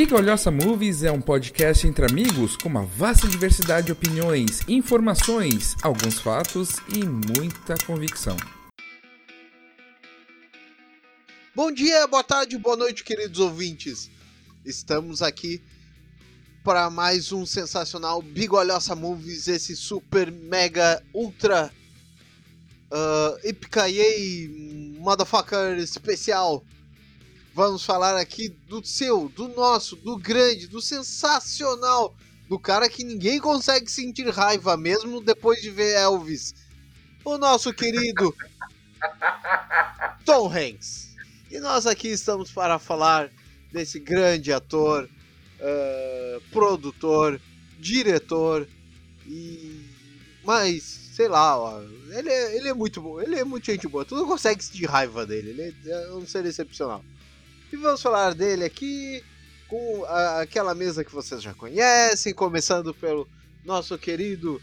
[0.00, 6.18] Bigolhosa Movies é um podcast entre amigos com uma vasta diversidade de opiniões, informações, alguns
[6.18, 8.34] fatos e muita convicção.
[11.54, 14.10] Bom dia, boa tarde, boa noite, queridos ouvintes.
[14.64, 15.62] Estamos aqui
[16.64, 21.70] para mais um sensacional Bigolhosa Movies, esse super, mega, ultra
[22.90, 26.64] uh, Ipicaiei Motherfucker especial
[27.52, 32.14] Vamos falar aqui do seu, do nosso, do grande, do sensacional,
[32.48, 36.54] do cara que ninguém consegue sentir raiva mesmo depois de ver Elvis.
[37.24, 38.34] O nosso querido
[40.24, 41.14] Tom Hanks.
[41.50, 43.30] E nós aqui estamos para falar
[43.72, 45.08] desse grande ator,
[45.60, 47.40] uh, produtor,
[47.78, 48.68] diretor
[49.26, 49.88] e
[50.44, 50.82] mas
[51.12, 54.04] sei lá, ó, ele é, ele é muito bom, ele é muito gente boa.
[54.04, 57.04] Tu não consegue sentir raiva dele, ele é, é um ser excepcional.
[57.72, 59.22] E vamos falar dele aqui
[59.68, 63.28] com a, aquela mesa que vocês já conhecem, começando pelo
[63.64, 64.60] nosso querido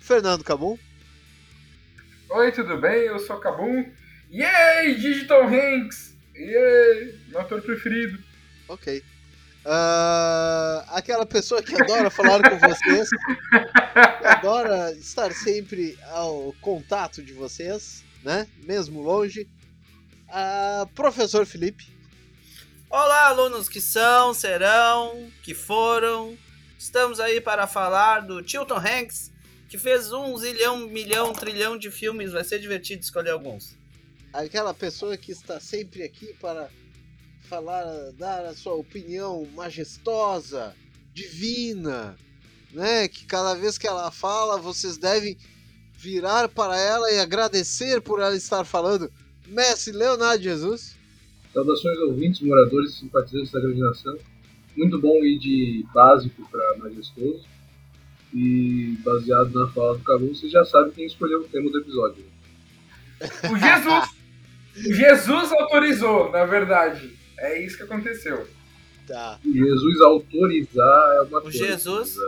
[0.00, 0.76] Fernando Cabum.
[2.30, 3.02] Oi, tudo bem?
[3.02, 3.88] Eu sou Cabum.
[4.28, 6.16] Yay, Digital Hanks!
[6.34, 8.18] Yay, meu ator preferido.
[8.66, 9.04] Ok.
[9.64, 13.08] Uh, aquela pessoa que adora falar com vocês,
[14.24, 18.48] adora estar sempre ao contato de vocês, né?
[18.64, 19.48] Mesmo longe.
[20.28, 21.95] Uh, professor Felipe.
[22.88, 26.38] Olá, alunos que são, serão, que foram.
[26.78, 29.32] Estamos aí para falar do Tilton Hanks,
[29.68, 32.30] que fez um zilhão, milhão, trilhão de filmes.
[32.30, 33.76] Vai ser divertido escolher alguns.
[34.32, 36.70] Aquela pessoa que está sempre aqui para
[37.48, 40.72] falar, dar a sua opinião majestosa,
[41.12, 42.16] divina,
[42.72, 43.08] né?
[43.08, 45.36] Que cada vez que ela fala, vocês devem
[45.92, 49.12] virar para ela e agradecer por ela estar falando.
[49.44, 50.95] Mestre Leonardo Jesus.
[51.56, 54.18] Saudações ouvintes, moradores e simpatizantes da grande nação.
[54.76, 57.46] Muito bom ir de básico para majestoso.
[58.34, 62.22] E baseado na fala do Calu, você já sabe quem escolheu o tema do episódio.
[63.50, 64.10] O Jesus!
[64.76, 67.16] o Jesus autorizou, na verdade.
[67.38, 68.46] É isso que aconteceu.
[69.06, 69.40] Tá.
[69.42, 71.56] O Jesus autorizar é uma o coisa.
[71.56, 72.18] Jesus,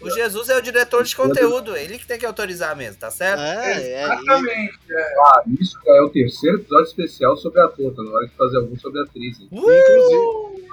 [0.00, 3.40] o Jesus é o diretor de conteúdo, ele que tem que autorizar mesmo, tá certo?
[3.40, 4.78] É, Exatamente.
[4.90, 5.14] É, é.
[5.24, 8.78] Ah, isso é o terceiro episódio especial sobre ator, tá na hora de fazer algum
[8.78, 9.40] sobre atriz.
[9.40, 9.48] Hein?
[9.50, 9.58] Uh!
[9.58, 10.68] Inclusive,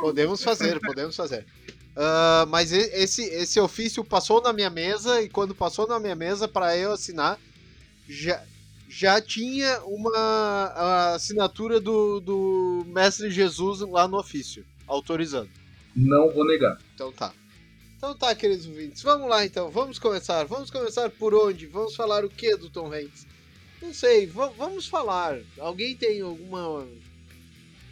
[0.00, 1.46] podemos fazer, podemos fazer.
[1.94, 6.48] Uh, mas esse, esse ofício passou na minha mesa e quando passou na minha mesa
[6.48, 7.38] para eu assinar,
[8.08, 8.42] já,
[8.88, 15.50] já tinha uma assinatura do, do Mestre Jesus lá no ofício, autorizando.
[15.94, 16.78] Não vou negar.
[16.94, 17.34] Então tá.
[18.02, 20.42] Então tá, queridos ouvintes, vamos lá então, vamos começar.
[20.42, 21.68] Vamos começar por onde?
[21.68, 23.28] Vamos falar o que do Tom Hanks?
[23.80, 25.38] Não sei, vamos falar.
[25.56, 26.84] Alguém tem alguma.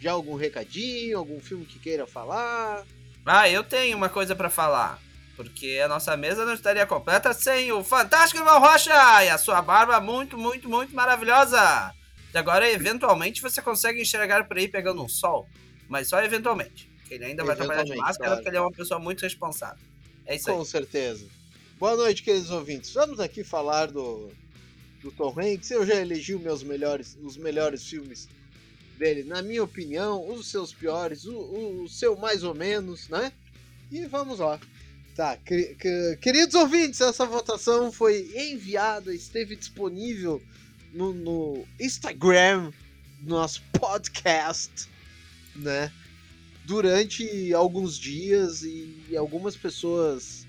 [0.01, 2.83] Já algum recadinho, algum filme que queira falar?
[3.25, 4.99] Ah, eu tenho uma coisa para falar.
[5.37, 8.91] Porque a nossa mesa não estaria completa sem o fantástico Irmão Rocha
[9.23, 11.95] e a sua barba muito, muito, muito maravilhosa.
[12.33, 15.47] E agora, eventualmente, você consegue enxergar por aí pegando um sol.
[15.87, 16.91] Mas só eventualmente.
[17.09, 18.35] Ele ainda vai trabalhar de máscara claro.
[18.35, 19.90] porque ele é uma pessoa muito responsável.
[20.31, 20.65] É isso Com aí.
[20.65, 21.25] certeza.
[21.77, 22.93] Boa noite, queridos ouvintes.
[22.93, 24.31] Vamos aqui falar do,
[25.01, 25.69] do Tom Hanks.
[25.71, 28.29] Eu já elegi os meus melhores, os melhores filmes
[28.97, 33.33] dele, na minha opinião, os seus piores, o, o, o seu mais ou menos, né?
[33.91, 34.57] E vamos lá.
[35.17, 40.41] Tá, que, que, queridos ouvintes, essa votação foi enviada, esteve disponível
[40.93, 42.71] no, no Instagram
[43.19, 44.87] do nosso podcast,
[45.57, 45.91] né?
[46.71, 50.47] Durante alguns dias e algumas pessoas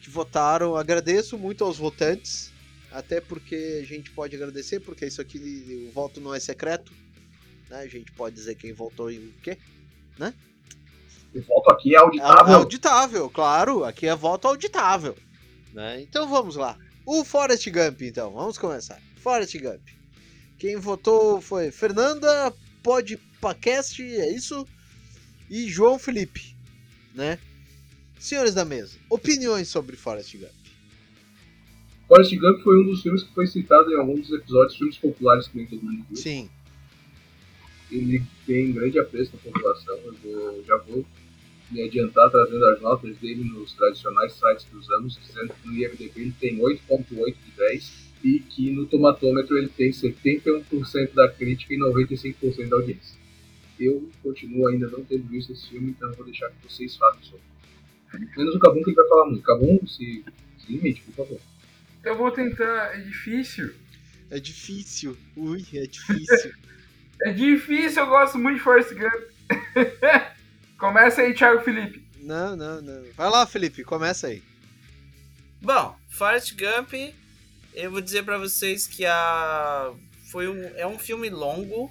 [0.00, 0.76] que votaram.
[0.76, 2.52] Agradeço muito aos votantes,
[2.92, 6.92] até porque a gente pode agradecer, porque isso aqui o voto não é secreto.
[7.68, 7.80] Né?
[7.80, 9.58] A gente pode dizer quem votou e o quê,
[10.16, 10.32] né?
[11.34, 12.52] O voto aqui é auditável.
[12.52, 13.84] É auditável, claro.
[13.84, 15.16] Aqui é voto auditável.
[15.72, 16.00] Né?
[16.00, 16.78] Então vamos lá.
[17.04, 18.32] O Forest Gump, então.
[18.34, 19.02] Vamos começar.
[19.16, 19.82] Forest Gump.
[20.60, 24.64] Quem votou foi Fernanda Podpacast, é isso?
[25.50, 26.56] E João Felipe,
[27.14, 27.38] né?
[28.18, 30.52] Senhores da mesa, opiniões sobre Forrest Gump.
[32.06, 35.48] Forrest Gump foi um dos filmes que foi citado em alguns dos episódios, filmes populares
[35.48, 36.16] que nem todo mundo viu.
[36.16, 36.48] Sim.
[37.90, 41.04] Ele tem grande apreço na população, eu vou, já vou
[41.70, 46.12] me adiantar trazendo as notas dele nos tradicionais sites dos anos, dizendo que no IMDb
[46.16, 51.78] ele tem 8.8 de 10 e que no tomatômetro ele tem 71% da crítica e
[51.78, 53.19] 95% da audiência.
[53.80, 57.40] Eu continuo ainda não tendo visto esse filme, então vou deixar que vocês falem sobre.
[58.36, 59.42] Menos o Cabum que ele vai falar muito.
[59.42, 60.24] Cabum, se,
[60.58, 61.40] se limite, por favor.
[62.04, 62.94] Eu vou tentar.
[62.94, 63.72] É difícil.
[64.30, 65.16] É difícil.
[65.36, 66.52] Ui, é difícil.
[67.22, 69.30] é difícil, eu gosto muito de Forrest Gump.
[70.78, 72.02] Começa aí, Thiago Felipe.
[72.22, 73.04] Não, não, não.
[73.16, 74.42] Vai lá, Felipe, começa aí.
[75.60, 76.92] Bom, Forrest Gump,
[77.74, 79.92] eu vou dizer pra vocês que a
[80.30, 81.90] foi um, é um filme longo,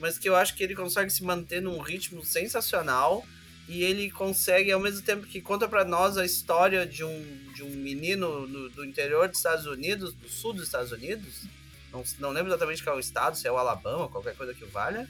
[0.00, 3.24] mas que eu acho que ele consegue se manter num ritmo sensacional
[3.68, 7.62] e ele consegue, ao mesmo tempo que conta para nós a história de um, de
[7.62, 11.44] um menino no, do interior dos Estados Unidos, do sul dos Estados Unidos,
[11.92, 14.64] não, não lembro exatamente qual é o estado, se é o Alabama, qualquer coisa que
[14.64, 15.08] valha,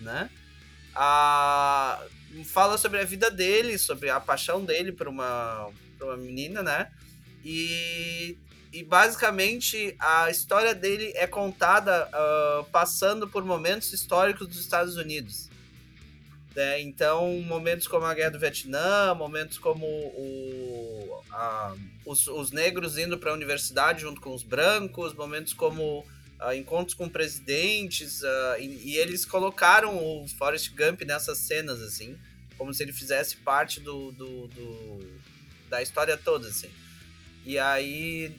[0.00, 0.30] né?
[0.94, 2.02] A,
[2.46, 6.90] fala sobre a vida dele, sobre a paixão dele por uma, por uma menina, né?
[7.44, 8.36] E,
[8.72, 15.48] e basicamente a história dele é contada uh, passando por momentos históricos dos Estados Unidos.
[16.54, 16.80] Né?
[16.82, 21.74] Então, momentos como a Guerra do Vietnã, momentos como o, a,
[22.04, 26.94] os, os, negros indo para a universidade junto com os brancos, momentos como uh, encontros
[26.94, 32.18] com presidentes, uh, e, e, eles colocaram o Forrest Gump nessas cenas, assim,
[32.56, 35.20] como se ele fizesse parte do, do, do
[35.70, 36.70] da história toda, assim.
[37.48, 38.30] E aí.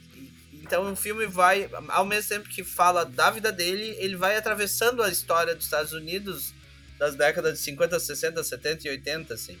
[0.52, 5.02] Então o filme vai, ao mesmo tempo que fala da vida dele, ele vai atravessando
[5.02, 6.54] a história dos Estados Unidos
[6.96, 9.58] das décadas de 50, 60, 70 e 80, assim.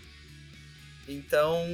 [1.08, 1.66] Então.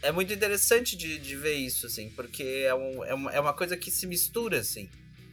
[0.00, 3.54] É muito interessante de, de ver isso, assim, porque é, um, é, uma, é uma
[3.54, 4.88] coisa que se mistura, assim.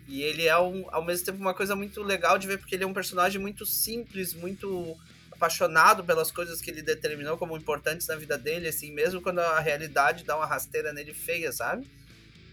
[0.07, 2.85] E ele é, um, ao mesmo tempo, uma coisa muito legal de ver, porque ele
[2.85, 4.97] é um personagem muito simples, muito
[5.41, 9.59] apaixonado pelas coisas que ele determinou como importantes na vida dele, assim, mesmo quando a
[9.59, 11.87] realidade dá uma rasteira nele feia, sabe?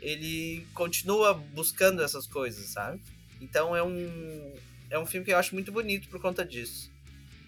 [0.00, 2.98] Ele continua buscando essas coisas, sabe?
[3.40, 4.54] Então é um
[4.90, 6.90] é um filme que eu acho muito bonito por conta disso.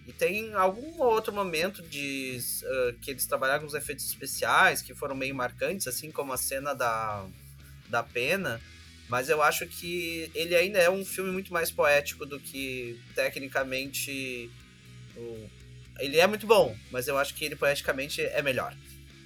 [0.07, 4.93] E tem algum outro momento de uh, que eles trabalharam com os efeitos especiais que
[4.93, 7.25] foram meio marcantes, assim como a cena da,
[7.89, 8.61] da pena.
[9.09, 14.49] Mas eu acho que ele ainda é um filme muito mais poético do que tecnicamente
[15.21, 15.49] o...
[15.99, 18.75] Ele é muito bom, mas eu acho que ele poeticamente é melhor.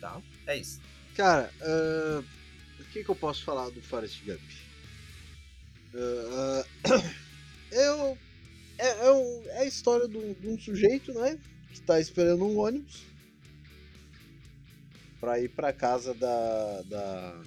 [0.01, 0.21] Tá?
[0.45, 0.81] É isso.
[1.15, 2.24] Cara, uh,
[2.80, 4.42] o que, que eu posso falar do Forrest Gump?
[5.94, 7.13] Uh, uh,
[7.71, 8.18] eu,
[8.77, 11.39] é, é, um, é, a história de um, sujeito, né?
[11.71, 13.03] Que tá esperando um ônibus
[15.19, 17.41] pra ir pra casa da, da,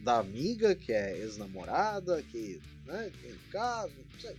[0.00, 4.36] da amiga, que é ex-namorada, que né, tem casa, não sei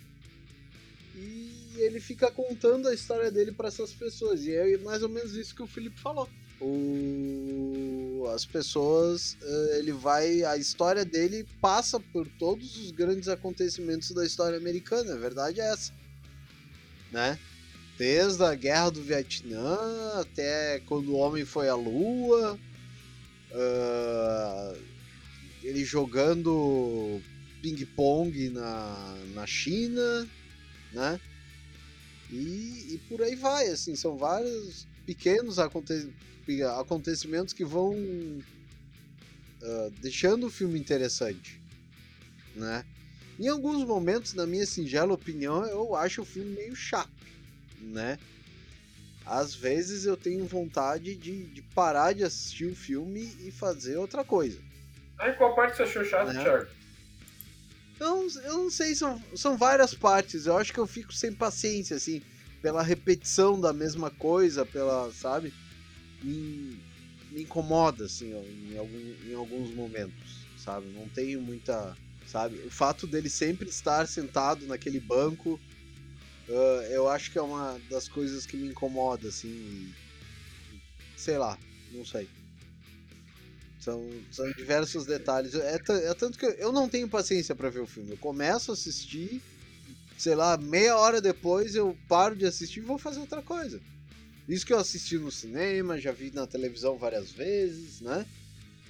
[1.16, 4.46] e ele fica contando a história dele para essas pessoas.
[4.46, 6.30] E é mais ou menos isso que o Felipe falou.
[6.60, 8.26] O...
[8.34, 10.44] As pessoas, eh, ele vai.
[10.44, 15.72] A história dele passa por todos os grandes acontecimentos da história americana, a verdade é
[15.72, 15.94] essa.
[17.12, 17.40] Né?
[17.98, 19.78] Desde a guerra do Vietnã
[20.20, 22.60] até quando o homem foi à lua.
[23.52, 24.78] Uh...
[25.64, 27.22] ele jogando
[27.62, 30.28] ping-pong na, na China
[30.96, 31.20] né?
[32.32, 36.12] E, e por aí vai, assim, são vários pequenos aconte
[36.80, 38.44] acontecimentos que vão uh,
[40.00, 41.62] deixando o filme interessante,
[42.56, 42.86] né?
[43.40, 47.12] Em alguns momentos, na minha singela opinião, eu acho o filme meio chato,
[47.82, 48.18] né?
[49.26, 54.24] Às vezes eu tenho vontade de, de parar de assistir o filme e fazer outra
[54.24, 54.60] coisa.
[55.18, 56.44] Aí qual parte você achou chato, né?
[56.44, 56.85] Thiago?
[58.00, 60.46] Eu, eu não sei, são, são várias partes.
[60.46, 62.22] Eu acho que eu fico sem paciência, assim,
[62.62, 65.54] pela repetição da mesma coisa, pela, sabe?
[66.22, 66.78] Me,
[67.32, 70.88] me incomoda, assim, em, algum, em alguns momentos, sabe?
[70.90, 71.96] Não tenho muita.
[72.26, 72.60] Sabe?
[72.66, 75.60] O fato dele sempre estar sentado naquele banco,
[76.50, 79.94] uh, eu acho que é uma das coisas que me incomoda, assim.
[81.16, 81.58] Sei lá,
[81.92, 82.28] não sei.
[83.86, 85.54] São, são diversos detalhes.
[85.54, 88.14] É, é tanto que eu não tenho paciência para ver o filme.
[88.14, 89.40] Eu começo a assistir,
[90.18, 93.80] sei lá, meia hora depois eu paro de assistir e vou fazer outra coisa.
[94.50, 98.26] Isso que eu assisti no cinema, já vi na televisão várias vezes, né?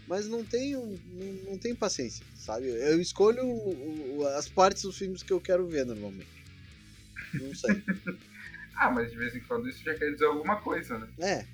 [0.08, 2.68] Mas não tenho, não, não tenho paciência, sabe?
[2.68, 6.46] Eu escolho o, o, as partes dos filmes que eu quero ver normalmente.
[7.34, 7.84] Não sei.
[8.78, 11.10] ah, mas de vez em quando isso já quer dizer alguma coisa, né?
[11.20, 11.46] É,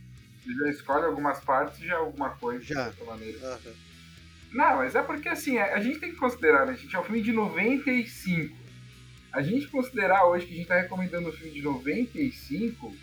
[0.43, 2.89] você já escolhe algumas partes e já alguma coisa já.
[2.89, 3.59] de certa maneira.
[3.65, 3.73] Uhum.
[4.51, 6.73] Não, mas é porque assim, a gente tem que considerar, né?
[6.73, 8.55] A gente é um filme de 95.
[9.31, 12.93] A gente considerar hoje que a gente tá recomendando um filme de 95,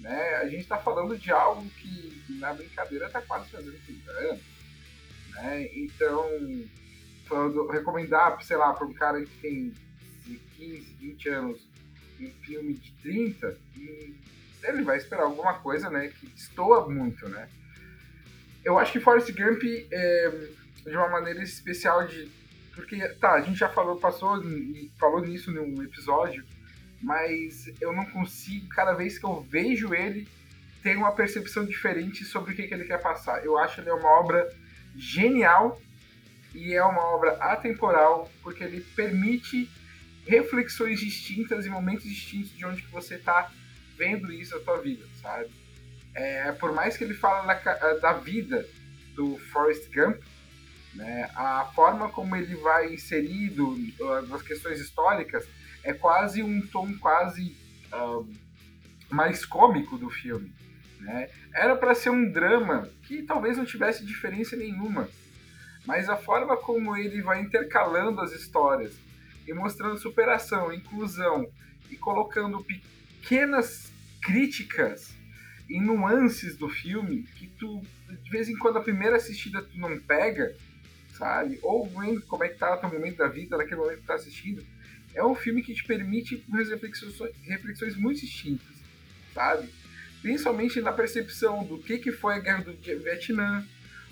[0.00, 0.36] né?
[0.36, 4.42] A gente tá falando de algo que, na brincadeira, tá quase fazendo 30 anos.
[5.30, 5.68] Né?
[5.74, 6.24] Então,
[7.26, 9.72] falando, recomendar, sei lá, para um cara que tem
[10.56, 11.74] 15, 20 anos
[12.20, 13.58] um filme de 30,
[14.64, 17.48] ele vai esperar alguma coisa, né, que destoa muito, né.
[18.64, 20.48] Eu acho que Forrest Gump é
[20.84, 22.30] de uma maneira especial de
[22.74, 26.44] porque tá, a gente já falou, passou e falou nisso num episódio
[27.04, 30.26] mas eu não consigo, cada vez que eu vejo ele,
[30.82, 33.44] ter uma percepção diferente sobre o que, que ele quer passar.
[33.44, 34.50] Eu acho ele uma obra
[34.96, 35.80] genial
[36.54, 39.70] e é uma obra atemporal porque ele permite
[40.26, 43.50] reflexões distintas e momentos distintos de onde que você está
[43.96, 45.50] vendo isso na sua vida, sabe?
[46.14, 48.66] É, por mais que ele fale da, da vida
[49.14, 50.22] do Forrest Gump,
[50.94, 53.76] né, a forma como ele vai inserido
[54.28, 55.44] nas questões históricas
[55.82, 57.56] é quase um tom quase
[59.10, 60.52] mais cômico do filme.
[61.00, 61.28] Né?
[61.52, 65.08] Era para ser um drama que talvez não tivesse diferença nenhuma,
[65.84, 68.96] mas a forma como ele vai intercalando as histórias
[69.46, 71.46] e mostrando superação, inclusão
[71.90, 73.83] e colocando pequenas
[74.24, 75.14] críticas
[75.68, 79.98] e nuances do filme que tu de vez em quando a primeira assistida tu não
[79.98, 80.56] pega,
[81.16, 81.58] sabe?
[81.62, 84.06] Ou vendo como é que tá o teu momento da vida naquele momento que tu
[84.06, 84.64] tá assistindo.
[85.14, 88.74] É um filme que te permite reflexões, reflexões muito distintas,
[89.32, 89.68] sabe?
[90.22, 93.64] Principalmente na percepção do que, que foi a guerra do Vietnã,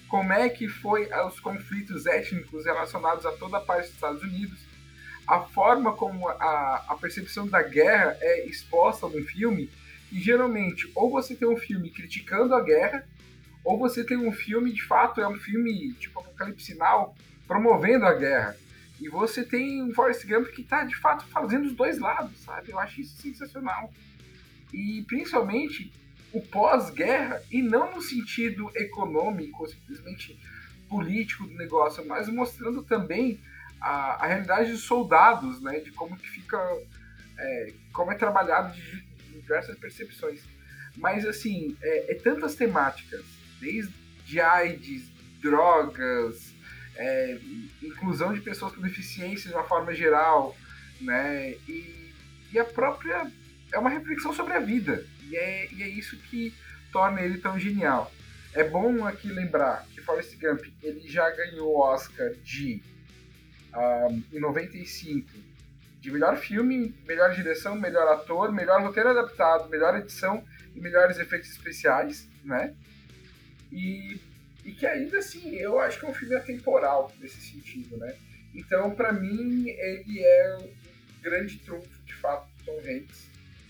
[0.08, 4.58] como é que foi os conflitos étnicos relacionados a toda a parte dos Estados Unidos,
[5.26, 9.70] a forma como a, a percepção da guerra é exposta no filme,
[10.12, 13.08] e geralmente ou você tem um filme criticando a guerra,
[13.64, 16.76] ou você tem um filme, de fato, é um filme tipo Apocalipse
[17.46, 18.56] promovendo a guerra.
[19.00, 22.70] E você tem um Forrest Gump que está de fato fazendo os dois lados, sabe?
[22.70, 23.92] Eu acho isso sensacional.
[24.72, 25.92] E principalmente
[26.32, 30.38] o pós-guerra, e não no sentido econômico, simplesmente
[30.88, 33.40] político do negócio, mas mostrando também
[33.80, 35.80] a, a realidade dos soldados, né?
[35.80, 36.58] De como que fica,
[37.38, 39.11] é, como é trabalhado de
[39.52, 40.42] diversas percepções.
[40.96, 43.24] Mas assim, é, é tantas temáticas,
[43.60, 46.52] desde AIDS, drogas,
[46.96, 47.38] é,
[47.82, 50.56] inclusão de pessoas com deficiência de uma forma geral,
[51.00, 51.52] né?
[51.68, 52.12] E,
[52.52, 53.30] e a própria
[53.72, 56.54] é uma reflexão sobre a vida e é, e é isso que
[56.90, 58.12] torna ele tão genial.
[58.54, 62.82] É bom aqui lembrar que Forrest Gump ele já ganhou o Oscar de
[63.74, 65.51] um, em 95
[66.02, 70.44] de melhor filme, melhor direção, melhor ator, melhor roteiro adaptado, melhor edição
[70.74, 72.74] e melhores efeitos especiais, né?
[73.70, 74.20] E
[74.64, 78.14] e que ainda assim eu acho que é um filme atemporal nesse sentido, né?
[78.54, 83.28] Então, para mim, ele é o grande trunfo, de fato, do Tom Hanks,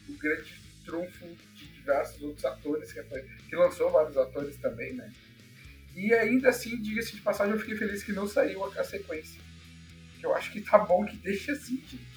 [0.09, 5.12] o grande trunfo de diversos outros atores, que, foi, que lançou vários atores também, né?
[5.95, 9.41] E ainda assim, diga-se de passagem, eu fiquei feliz que não saiu a, a sequência.
[10.23, 12.12] Eu acho que tá bom que deixe assim, gente.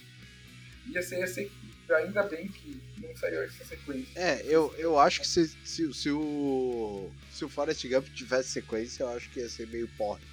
[0.87, 1.51] Ia ser, ia ser
[1.93, 4.19] ainda bem que não saiu essa sequência.
[4.19, 7.09] É, eu, eu acho que se, se, se o.
[7.31, 10.23] Se o Forrest Gump tivesse sequência, eu acho que ia ser meio porre.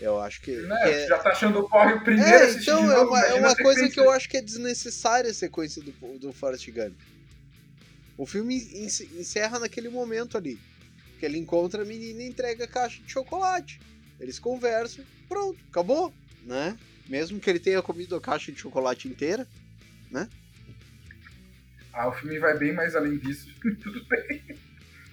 [0.00, 0.56] Eu acho que.
[0.56, 0.76] Né?
[0.90, 1.06] é...
[1.06, 3.88] Já tá achando o porre o primeiro é, então, novo, é uma, é uma coisa
[3.88, 6.96] que eu acho que é desnecessária a sequência do, do Forrest Gump.
[8.16, 8.56] O filme
[9.16, 10.58] encerra naquele momento ali.
[11.18, 13.80] Que ele encontra a menina e entrega a caixa de chocolate.
[14.20, 16.12] Eles conversam, pronto, acabou,
[16.44, 16.76] né?
[17.08, 19.48] Mesmo que ele tenha comido a caixa de chocolate inteira,
[20.10, 20.28] né?
[21.92, 23.48] Ah, o filme vai bem mais além disso.
[23.82, 24.56] Tudo bem.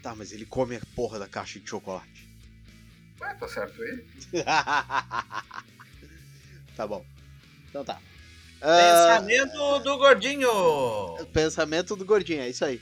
[0.04, 2.28] Tá, mas ele come a porra da caixa de chocolate.
[3.22, 4.06] Ué, tá certo ele.
[6.76, 7.04] tá bom.
[7.70, 8.00] Então tá.
[8.60, 9.80] Pensamento uh...
[9.80, 10.50] do gordinho.
[11.34, 12.82] Pensamento do gordinho, é isso aí.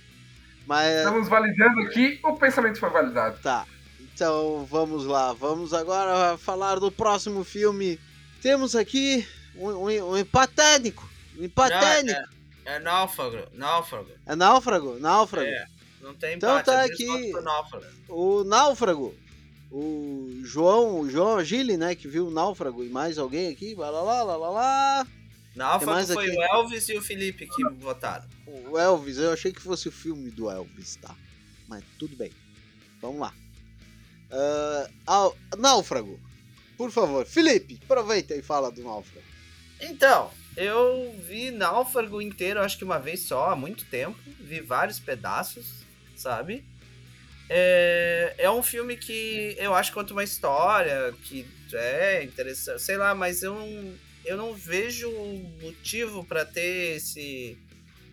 [0.65, 0.97] Mas...
[0.97, 3.39] Estamos validando aqui, o pensamento foi validado.
[3.41, 3.65] Tá.
[3.99, 7.99] Então vamos lá, vamos agora falar do próximo filme.
[8.43, 11.09] Temos aqui um, um, um empate técnico.
[11.39, 12.19] Um técnico.
[12.65, 14.11] É, é, náufrago, náufrago.
[14.25, 15.47] É náufrago, náufrago.
[15.47, 15.65] É,
[16.01, 16.69] não tem então empate.
[16.69, 17.31] Então tá aqui
[18.09, 19.15] o náufrago.
[19.71, 23.89] O João, o João Gili, né, que viu o náufrago e mais alguém aqui, lá
[23.89, 25.07] lá lá lá lá.
[25.55, 26.37] Náufrago foi aqui?
[26.37, 28.25] o Elvis e o Felipe que votaram.
[28.45, 31.15] O Elvis, eu achei que fosse o filme do Elvis, tá?
[31.65, 32.33] Mas tudo bem.
[33.01, 33.33] Vamos lá.
[34.29, 36.19] Uh, náufrago.
[36.77, 39.25] Por favor, Felipe, aproveita e fala do Náufrago.
[39.79, 44.17] Então, eu vi Náufrago inteiro, acho que uma vez só, há muito tempo.
[44.39, 45.83] Vi vários pedaços,
[46.15, 46.63] sabe?
[47.49, 52.97] É, é um filme que eu acho que conta uma história que é interessante, sei
[52.97, 53.93] lá, mas eu não,
[54.25, 55.11] eu não vejo
[55.61, 57.57] motivo para ter esse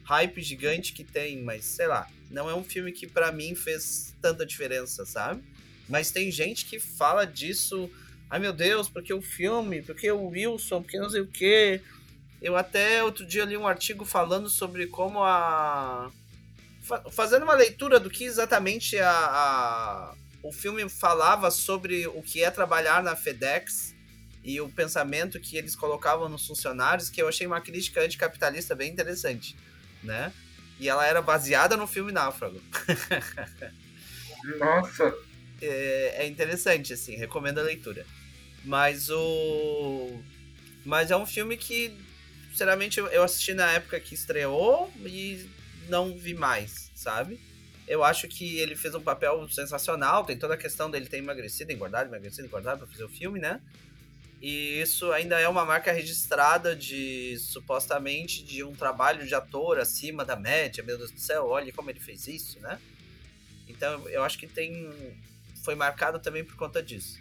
[0.04, 4.14] hype gigante que tem, mas sei lá, não é um filme que para mim fez
[4.20, 5.42] tanta diferença, sabe?
[5.88, 7.90] Mas tem gente que fala disso,
[8.30, 11.80] ai meu Deus, porque o filme, porque o Wilson, porque não sei o que.
[12.40, 16.10] Eu até outro dia li um artigo falando sobre como a.
[17.12, 20.14] Fazendo uma leitura do que exatamente a, a...
[20.42, 23.94] o filme falava sobre o que é trabalhar na FedEx,
[24.42, 28.90] e o pensamento que eles colocavam nos funcionários, que eu achei uma crítica anticapitalista bem
[28.90, 29.54] interessante,
[30.02, 30.32] né?
[30.78, 32.60] E ela era baseada no filme Náufrago.
[34.58, 35.14] Nossa!
[35.60, 38.06] É, é interessante, assim, recomendo a leitura.
[38.64, 40.20] Mas o.
[40.84, 41.92] Mas é um filme que,
[42.50, 45.48] sinceramente, eu- assisti na época que estreou e
[45.88, 47.40] não vi mais, sabe?
[47.86, 50.24] Eu acho que ele fez um papel sensacional.
[50.24, 53.60] Tem toda a questão dele ter emagrecido, engordado, emagrecido, engordado pra fazer o filme, né?
[54.40, 60.24] E isso ainda é uma marca registrada de supostamente de um trabalho de ator acima
[60.24, 60.82] da média.
[60.82, 62.78] Meu Deus do céu, olha como ele fez isso, né?
[63.68, 64.90] Então eu acho que tem.
[65.62, 67.18] Foi marcado também por conta disso.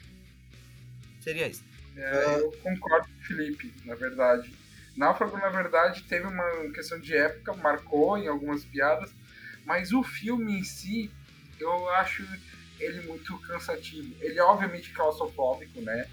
[1.20, 1.64] Seria isso.
[1.96, 4.54] É, eu concordo com o Felipe, na verdade.
[4.96, 9.12] Náufrago, na verdade, teve uma questão de época, marcou em algumas piadas,
[9.66, 11.12] mas o filme em si,
[11.60, 12.26] eu acho
[12.80, 14.14] ele muito cansativo.
[14.22, 16.08] Ele é obviamente claustrofóbico, né?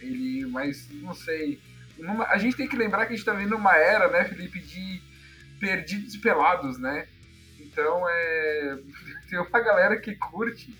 [0.00, 1.60] Ele, mas não sei.
[1.98, 4.60] Numa- a gente tem que lembrar que a gente tá vendo uma era, né, Felipe,
[4.60, 5.02] de
[5.60, 7.06] perdidos e pelados, né?
[7.58, 8.78] Então é.
[9.28, 10.74] Tem uma galera que curte.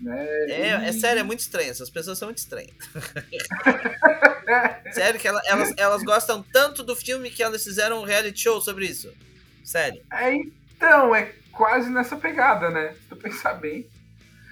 [0.00, 0.26] Né?
[0.50, 1.70] É, é E- sério, é muito estranho.
[1.70, 2.72] Essas pessoas são muito estranhas.
[4.92, 8.60] sério que ela- elas, elas gostam tanto do filme que elas fizeram um reality show
[8.60, 9.12] sobre isso.
[9.64, 10.02] Sério.
[10.12, 12.92] É, então, é quase nessa pegada, né?
[12.92, 13.86] Se tu pensar bem.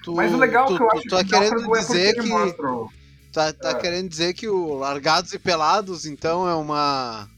[0.02, 2.22] Tu, Mas o legal tu, que eu tu acho tá que querendo é dizer ele
[2.22, 2.90] que mostra o-
[3.32, 3.74] tá, tá É.
[3.74, 7.28] querendo dizer que o Largados e Pelados então é uma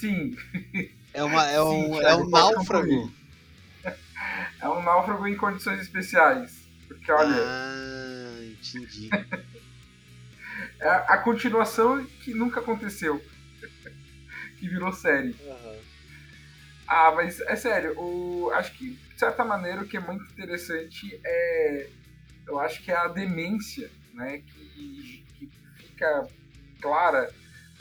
[0.00, 0.36] Sim,
[1.14, 3.12] é uma é um Sim, é Thiago, um náufrago.
[4.66, 6.66] É um náufrago em condições especiais.
[6.86, 9.08] Porque, olha, Ah, entendi.
[10.80, 13.22] é a continuação que nunca aconteceu.
[14.58, 15.36] que virou série.
[16.86, 21.20] Ah, mas é sério, o, acho que, de certa maneira, o que é muito interessante
[21.24, 21.88] é.
[22.46, 24.38] Eu acho que é a demência, né?
[24.38, 26.28] Que, que fica
[26.80, 27.28] clara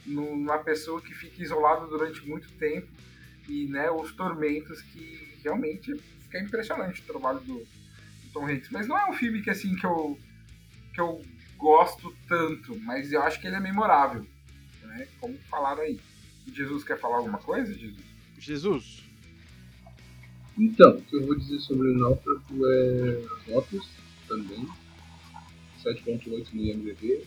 [0.05, 2.87] numa pessoa que fica isolada durante muito tempo
[3.47, 5.93] e né, os tormentos que realmente
[6.35, 8.69] fica impressionante o trabalho do, do Tom Hanks.
[8.69, 10.19] Mas não é um filme que assim que eu,
[10.93, 11.21] que eu
[11.57, 14.25] gosto tanto, mas eu acho que ele é memorável,
[14.83, 15.07] né?
[15.19, 15.99] Como falaram aí.
[16.53, 18.05] Jesus quer falar alguma coisa, Jesus?
[18.37, 19.03] Jesus.
[20.57, 23.83] Então, o que eu vou dizer sobre o Náufrago é notas
[24.27, 24.67] também.
[25.83, 27.25] 7.8 no IMDB.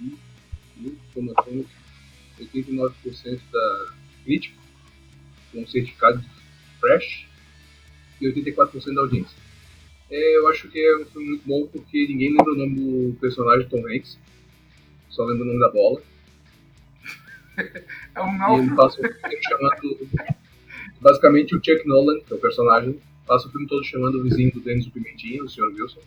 [0.00, 0.18] E,
[0.76, 1.66] e informações,
[2.38, 4.58] 89% da crítica,
[5.52, 6.33] com certificado de
[6.84, 7.26] fresh,
[8.20, 9.36] e 84% da audiência.
[10.10, 13.16] É, eu acho que é um filme muito bom porque ninguém lembra o nome do
[13.20, 14.18] personagem Tom Hanks,
[15.08, 16.02] só lembra o nome da bola.
[18.16, 18.76] É um E ele náufrago.
[18.76, 20.08] passa o filme chamando.
[21.00, 24.52] Basicamente, o Chuck Nolan, que é o personagem, passa o filme todo chamando o vizinho
[24.52, 25.72] do Dennis o Pimentinha, o Sr.
[25.72, 26.00] Wilson.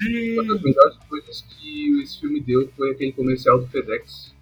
[0.00, 4.32] Uma das melhores coisas que esse filme deu foi aquele comercial do FedEx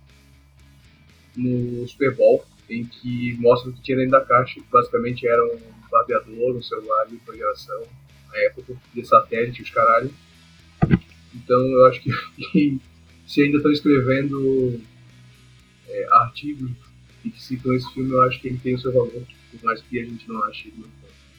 [1.34, 5.44] no Super Bowl, em que mostra o que tinha dentro da caixa, que basicamente era
[5.54, 5.58] um
[5.90, 7.86] barbeador, um celular de última geração,
[8.28, 10.12] na época, de satélite, os caralho.
[11.34, 12.10] Então eu acho que,
[13.26, 14.80] se ainda estão escrevendo
[15.88, 16.70] é, artigos
[17.24, 19.80] e que citam esse filme, eu acho que ele tem o seu valor, por mais
[19.82, 20.84] que a gente não ache ele.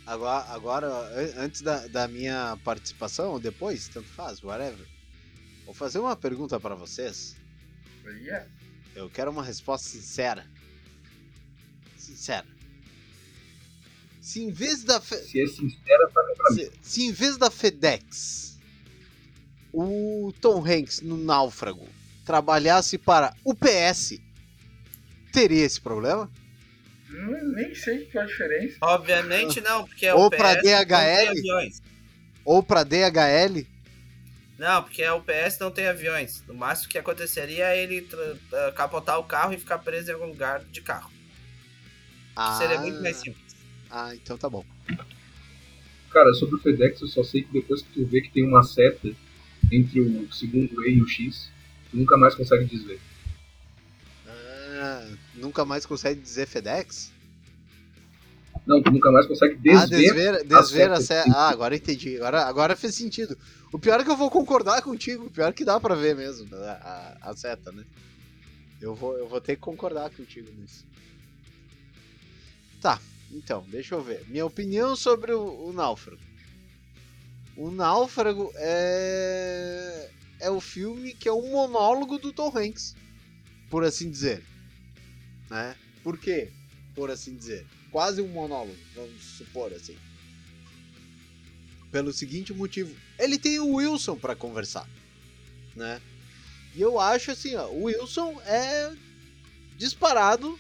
[0.06, 4.86] Agora, agora an- antes da, da minha participação, ou depois, tanto faz, whatever.
[5.66, 7.36] Vou fazer uma pergunta pra vocês.
[8.06, 8.48] Aí é.
[8.96, 10.46] Eu quero uma resposta sincera.
[12.18, 12.46] Sincera.
[14.20, 16.56] Se em vez da Fe- Se é sincera, pra mim.
[16.56, 18.58] se, se em vez da FedEx
[19.72, 21.88] o Tom Hanks no Náufrago
[22.26, 24.20] trabalhasse para o PS,
[25.32, 26.30] teria esse problema?
[27.10, 28.78] Hum, nem sei qual é a diferença.
[28.82, 31.30] Obviamente não, porque é Ou tem DHL?
[31.30, 31.82] aviões.
[32.44, 33.66] Ou para DHL?
[34.58, 36.44] Não, porque a UPS não tem aviões.
[36.48, 40.26] No máximo que aconteceria é ele tra- capotar o carro e ficar preso em algum
[40.26, 41.12] lugar de carro.
[42.40, 43.56] Ah, Seria muito mais simples.
[43.90, 44.64] ah, então tá bom.
[46.12, 48.62] Cara, sobre o FedEx, eu só sei que depois que tu vê que tem uma
[48.64, 49.10] seta
[49.72, 51.50] entre o segundo E e o X,
[51.90, 53.00] tu nunca mais consegue desver.
[54.28, 57.12] Ah, nunca mais consegue dizer FedEx?
[58.66, 60.14] Não, tu nunca mais consegue ah, desver.
[60.14, 61.32] desver, desver a seta.
[61.34, 62.18] Ah, agora entendi.
[62.18, 63.36] Agora, agora fez sentido.
[63.72, 65.26] O pior é que eu vou concordar contigo.
[65.26, 66.72] O pior é que dá pra ver mesmo a,
[67.24, 67.84] a- a seta, né?
[68.82, 70.86] Eu vou, eu vou ter que concordar contigo nisso.
[72.88, 73.02] Tá,
[73.34, 74.26] então, deixa eu ver.
[74.30, 76.22] Minha opinião sobre o, o Náufrago.
[77.58, 80.10] O Náufrago é.
[80.40, 82.96] É o filme que é um monólogo do Tom Hanks,
[83.70, 84.42] por assim dizer.
[85.50, 85.76] Né?
[86.02, 86.50] Por quê?
[86.96, 87.68] Por assim dizer.
[87.92, 89.98] Quase um monólogo, vamos supor assim.
[91.92, 94.88] Pelo seguinte motivo: ele tem o Wilson para conversar,
[95.76, 96.02] né?
[96.74, 98.96] E eu acho assim, ó, o Wilson é
[99.76, 100.58] disparado.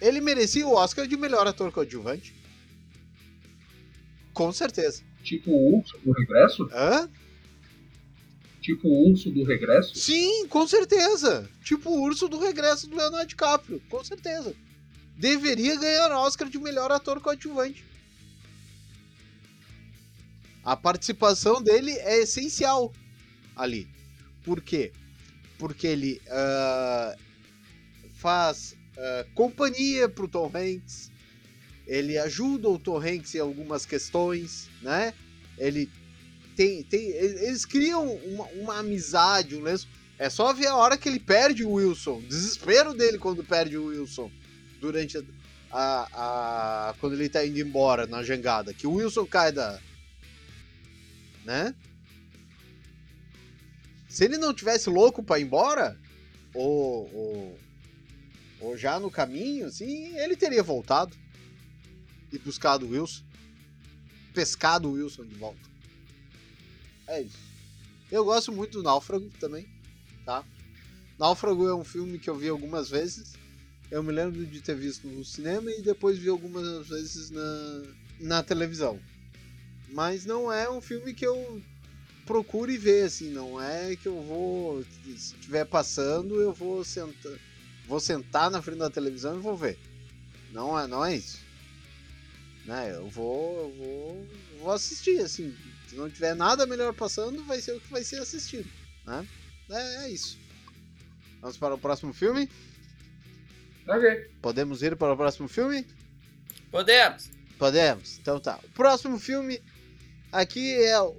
[0.00, 2.34] Ele merecia o Oscar de melhor ator coadjuvante.
[4.32, 5.02] Com certeza.
[5.22, 6.68] Tipo o urso do regresso?
[6.72, 7.10] Hã?
[8.60, 9.96] Tipo o urso do regresso?
[9.96, 11.48] Sim, com certeza.
[11.64, 13.82] Tipo o urso do regresso do Leonardo DiCaprio.
[13.88, 14.54] Com certeza.
[15.16, 17.84] Deveria ganhar Oscar de melhor ator coadjuvante.
[20.64, 22.92] A participação dele é essencial
[23.56, 23.88] ali.
[24.44, 24.92] Por quê?
[25.58, 27.16] Porque ele ah,
[28.14, 31.10] faz ah, companhia pro Tom Hanks.
[31.86, 35.14] Ele ajuda o Tom Hanks em algumas questões, né?
[35.56, 35.88] Ele
[36.54, 39.88] tem, tem eles criam uma, uma amizade, um lenço.
[40.18, 43.78] É só ver a hora que ele perde o Wilson, o desespero dele quando perde
[43.78, 44.30] o Wilson
[44.80, 45.22] durante a,
[45.70, 49.78] a, a quando ele tá indo embora na jangada, que o Wilson cai da,
[51.44, 51.74] né?
[54.08, 55.96] Se ele não tivesse louco para ir embora,
[56.52, 57.58] ou, ou,
[58.60, 61.16] ou já no caminho, assim, ele teria voltado
[62.32, 63.22] e buscado o Wilson,
[64.34, 65.68] pescado o Wilson de volta.
[67.06, 67.38] É isso.
[68.10, 69.68] Eu gosto muito do Náufrago também,
[70.24, 70.44] tá?
[71.18, 73.34] Náufrago é um filme que eu vi algumas vezes.
[73.90, 77.82] Eu me lembro de ter visto no cinema e depois vi algumas vezes na,
[78.20, 79.00] na televisão.
[79.90, 81.62] Mas não é um filme que eu
[82.26, 84.84] procure ver, assim, não é que eu vou.
[84.84, 87.32] Se estiver passando, eu vou sentar.
[87.88, 89.78] Vou sentar na frente da televisão e vou ver.
[90.52, 91.40] Não é, não é isso.
[92.66, 92.94] Né?
[92.94, 93.58] Eu vou.
[93.60, 94.26] Eu vou.
[94.60, 95.56] Vou assistir, assim.
[95.88, 98.68] Se não tiver nada melhor passando, vai ser o que vai ser assistido.
[99.06, 99.26] Né?
[99.70, 100.38] É, é isso.
[101.40, 102.50] Vamos para o próximo filme?
[103.88, 104.30] Ok.
[104.42, 105.86] Podemos ir para o próximo filme?
[106.70, 107.30] Podemos.
[107.58, 108.18] Podemos.
[108.18, 108.60] Então tá.
[108.64, 109.62] O próximo filme
[110.30, 111.16] aqui é o,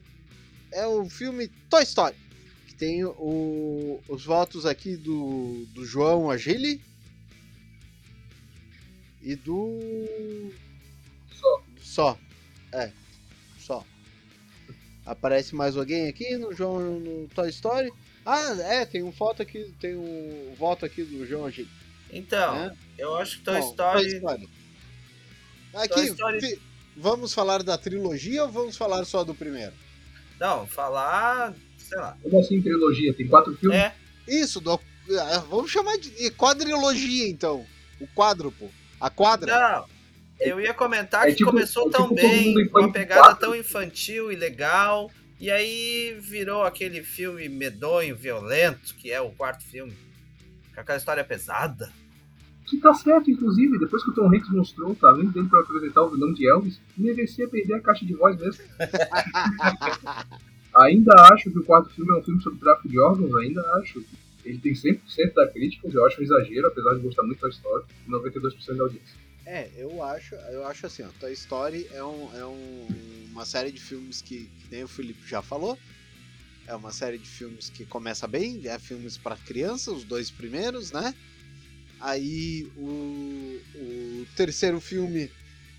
[0.71, 2.15] é o filme Toy Story.
[2.79, 6.81] Tem o, os votos aqui do, do João Agili
[9.21, 10.49] e do.
[11.29, 11.63] Só.
[11.81, 12.17] Só.
[12.71, 12.93] É.
[13.59, 13.85] Só.
[15.05, 17.91] Aparece mais alguém aqui no João no Toy Story.
[18.25, 21.69] Ah, é, tem um foto aqui, tem um voto aqui do João Agili.
[22.09, 22.77] Então, né?
[22.97, 24.49] eu acho que Toy Bom, Story.
[25.73, 26.61] Aqui, Toy Story-
[26.95, 29.73] vamos falar da trilogia ou vamos falar só do primeiro?
[30.39, 31.53] Não, falar.
[31.89, 32.15] Sei lá.
[32.21, 33.13] Como assim trilogia?
[33.13, 33.78] Tem quatro filmes?
[33.78, 33.93] É,
[34.28, 34.80] Isso, do,
[35.19, 37.65] ah, vamos chamar de quadrilogia então.
[37.99, 38.69] O quádruplo.
[39.02, 39.52] A quadra.
[39.60, 39.86] Não,
[40.39, 43.39] eu ia comentar É que tipo- começou é tão tipo bem, com uma pegada 4.
[43.39, 49.63] tão infantil e legal, e aí virou aquele filme medonho, violento, que é o quarto
[49.63, 49.93] filme.
[50.75, 51.91] Com aquela história pesada.
[52.67, 56.04] Que tá certo, inclusive, depois que o Tom Hanks mostrou o talento dele pra apresentar
[56.04, 58.63] o vilão de Elvis, merecia perder a caixa de voz mesmo.
[60.81, 64.03] ainda acho que o quarto filme é um filme sobre tráfico de órgãos, ainda acho.
[64.45, 67.85] Ele tem 100% da crítica, eu acho um exagero, apesar de gostar muito da história,
[68.07, 69.15] e 92% da audiência.
[69.45, 72.87] É, eu acho, eu acho assim, ó, Toy Story é, um, é um-
[73.31, 75.77] uma série de filmes que, que nem o Felipe já falou.
[76.67, 80.91] É uma série de filmes que começa bem, é filmes para criança, os dois primeiros,
[80.91, 81.13] né?
[81.99, 85.29] Aí o, o terceiro filme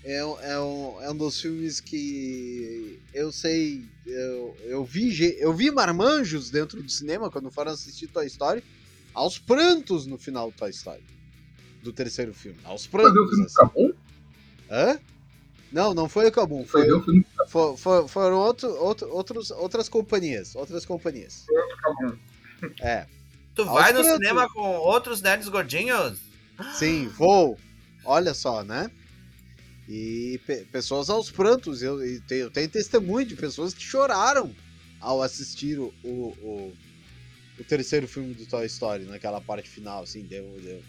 [0.03, 5.53] é, um- é, um, é um dos filmes que eu sei, eu, eu, vi, eu
[5.53, 8.63] vi marmanjos dentro do cinema quando foram assistir Toy Story,
[9.13, 11.03] aos prantos no final do Toy Story.
[11.83, 12.59] Do terceiro filme.
[12.63, 13.29] Aos Foi ver o prantos.
[13.29, 13.53] filme assim.
[13.53, 13.91] ficar bom?
[14.69, 14.99] Hã?
[15.71, 19.51] Não, não foi o Kabum, Foi foi, o filme fo- fo- foram outro, outro, outros,
[19.51, 21.45] outras companhias, outras companhias.
[21.45, 22.17] Fica bom.
[22.81, 23.07] É,
[23.55, 24.17] Tu Aos vai no prantos.
[24.27, 26.19] cinema com outros nerds gordinhos?
[26.77, 27.57] sim, vou.
[28.05, 28.89] Olha só, né?
[29.93, 34.55] E pe- pessoas aos prantos, eu, e tenho, eu tenho testemunho de pessoas que choraram
[34.97, 36.73] ao assistir o, o,
[37.59, 40.81] o, terceiro filme do Toy Story, naquela parte final, assim, deu, deu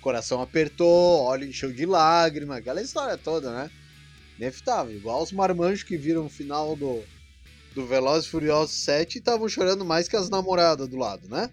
[0.00, 3.70] coração apertou, olho encheu de lágrima, aquela história toda, né?
[4.38, 7.04] Inevitável, igual os marmanjos que viram o final do,
[7.74, 11.50] do Velozes e Furiosos 7 e estavam chorando mais que as namoradas do lado, né?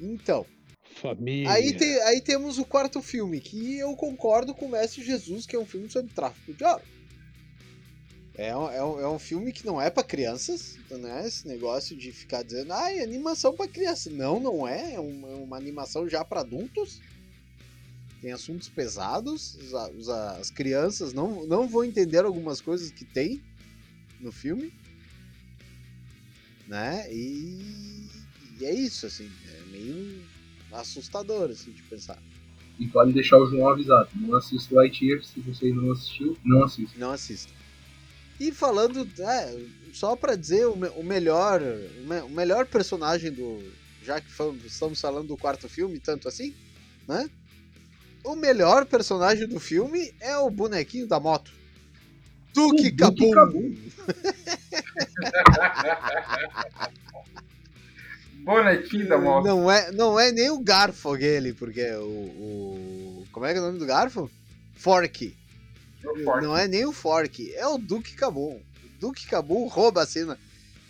[0.00, 0.44] Então,
[1.02, 1.50] Família.
[1.50, 5.56] Aí, tem, aí temos o quarto filme, que eu concordo com o Mestre Jesus, que
[5.56, 6.88] é um filme sobre tráfico de órgãos.
[8.34, 11.26] É um, é um, é um filme que não é pra crianças, né?
[11.26, 14.08] Esse negócio de ficar dizendo, ai, animação pra criança.
[14.08, 14.94] Não, não é.
[14.94, 17.00] É uma, é uma animação já pra adultos.
[18.22, 19.56] Tem assuntos pesados.
[19.56, 23.42] Os- os- as crianças não, não vão entender algumas coisas que tem
[24.18, 24.72] no filme.
[26.66, 27.12] Né?
[27.12, 28.06] E,
[28.60, 29.30] e é isso, assim.
[29.58, 30.22] É meio
[30.72, 32.18] assustador, assim, de pensar.
[32.78, 34.08] E vale deixar o João avisado.
[34.14, 36.98] Não assista Lightyear, se você não assistiu, não assista.
[36.98, 37.52] Não assista.
[38.40, 39.60] E falando, é,
[39.92, 43.62] só pra dizer o, me- o melhor, o, me- o melhor personagem do,
[44.02, 44.28] já que
[44.66, 46.52] estamos falando do quarto filme, tanto assim,
[47.06, 47.30] né?
[48.24, 51.52] O melhor personagem do filme é o bonequinho da moto.
[52.54, 53.32] Duke Cabum.
[58.44, 59.44] Bonequinho da moto.
[59.46, 63.62] Não é, não é nem o Garfo aquele, porque o, o- Como é que é
[63.62, 64.30] o nome do Garfo?
[64.74, 65.36] Fork.
[66.02, 66.44] Meu forte.
[66.44, 68.56] Não é nem o Fork, é o Duke Cabum.
[68.84, 70.38] O Duke Cabum rouba a cena.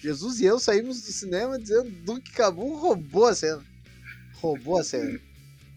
[0.01, 3.63] Jesus e eu saímos do cinema dizendo Duke Cabum roubou a cena.
[4.41, 5.21] Roubou a cena.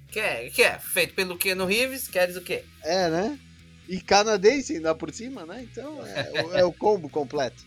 [0.08, 0.80] Que é, que é?
[0.80, 2.64] Feito pelo Keanu Reeves, queres o quê?
[2.82, 3.38] É, né?
[3.88, 5.68] E canadense ainda por cima, né?
[5.70, 7.62] Então é, o- é o combo completo.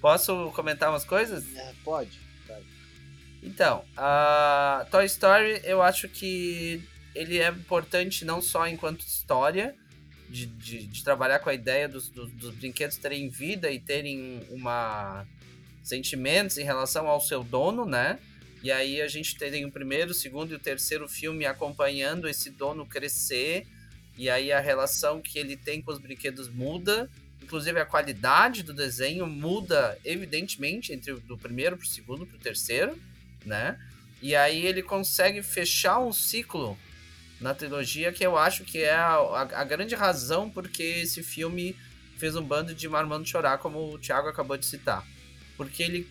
[0.00, 1.44] Posso comentar umas coisas?
[1.54, 2.18] É, pode.
[3.42, 6.80] Então, a Toy Story, eu acho que
[7.14, 9.74] ele é importante não só enquanto história,
[10.28, 14.40] de, de, de trabalhar com a ideia dos, dos, dos brinquedos terem vida e terem
[14.48, 15.26] uma
[15.82, 18.18] sentimentos em relação ao seu dono, né?
[18.62, 22.48] E aí a gente tem o primeiro, o segundo e o terceiro filme acompanhando esse
[22.48, 23.66] dono crescer,
[24.16, 27.10] e aí a relação que ele tem com os brinquedos muda,
[27.42, 32.96] inclusive a qualidade do desenho muda evidentemente entre o do primeiro pro segundo pro terceiro
[33.44, 33.78] né?
[34.20, 36.78] E aí ele consegue fechar um ciclo
[37.40, 41.76] na trilogia que eu acho que é a, a- grande razão porque esse filme
[42.16, 45.04] fez um bando de marmando chorar, como o Thiago acabou de citar.
[45.56, 46.08] Porque ele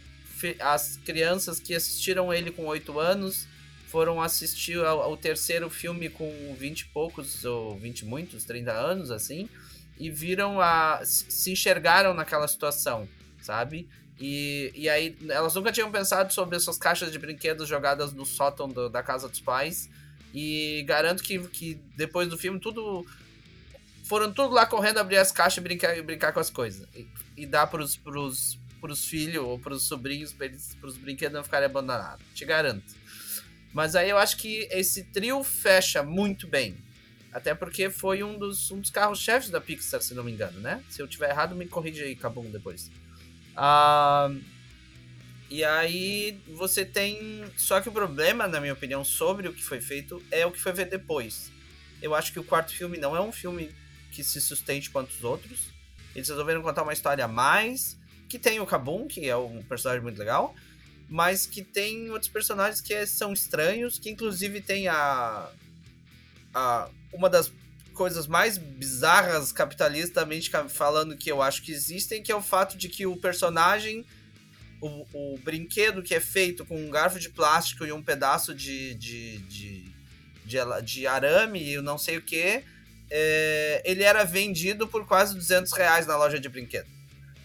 [0.60, 3.48] as crianças que assistiram ele com 8 anos
[3.88, 8.72] foram assistir ao, ao terceiro filme com 20 e poucos, ou 20 e muitos, 30
[8.72, 9.48] anos, assim,
[10.00, 11.02] e viram a.
[11.04, 13.08] se enxergaram naquela situação,
[13.42, 13.88] sabe?
[14.24, 18.70] E, e aí, elas nunca tinham pensado sobre essas caixas de brinquedos jogadas no sótão
[18.70, 19.90] do- da casa dos pais.
[20.34, 23.04] E garanto que, que depois do filme, tudo.
[24.04, 26.88] Foram tudo lá correndo abrir as caixas e brincar, e brincar com as coisas.
[26.96, 27.08] E,
[27.38, 31.66] e dar pros, pros, pros filhos ou pros sobrinhos, pra eles, pros brinquedos não ficarem
[31.66, 32.24] abandonados.
[32.36, 32.94] Te garanto.
[33.74, 36.76] Mas aí eu acho que esse trio fecha muito bem.
[37.34, 40.84] Até porque foi um dos, um dos carros-chefes da Pixar, se não me engano, né?
[40.90, 42.92] Se eu tiver errado, me corrige aí, Cabum, depois.
[43.56, 44.30] Ah,
[45.50, 47.44] e aí você tem.
[47.58, 50.62] Só que o problema, na minha opinião, sobre o que foi feito é o que
[50.62, 51.52] foi feito depois.
[52.02, 53.70] Eu acho que o quarto filme não é um filme
[54.12, 55.70] que se sustente quanto os outros.
[56.16, 57.98] Eles resolveram contar uma história a mais.
[58.30, 60.56] Que tem o Kabum, que é um personagem muito legal.
[61.10, 64.00] Mas que tem outros personagens que é- são estranhos.
[64.00, 65.50] Que inclusive tem a.
[66.54, 67.52] a uma das
[68.02, 72.76] coisas mais bizarras capitalistamente ca- falando que eu acho que existem, que é o fato
[72.76, 74.04] de que o personagem,
[74.82, 78.96] o, o brinquedo que é feito com um garfo de plástico e um pedaço de,
[78.96, 79.86] de, de,
[80.44, 82.64] de, de arame e eu não sei o que,
[83.84, 86.88] ele era vendido por quase 200 reais na loja de brinquedo,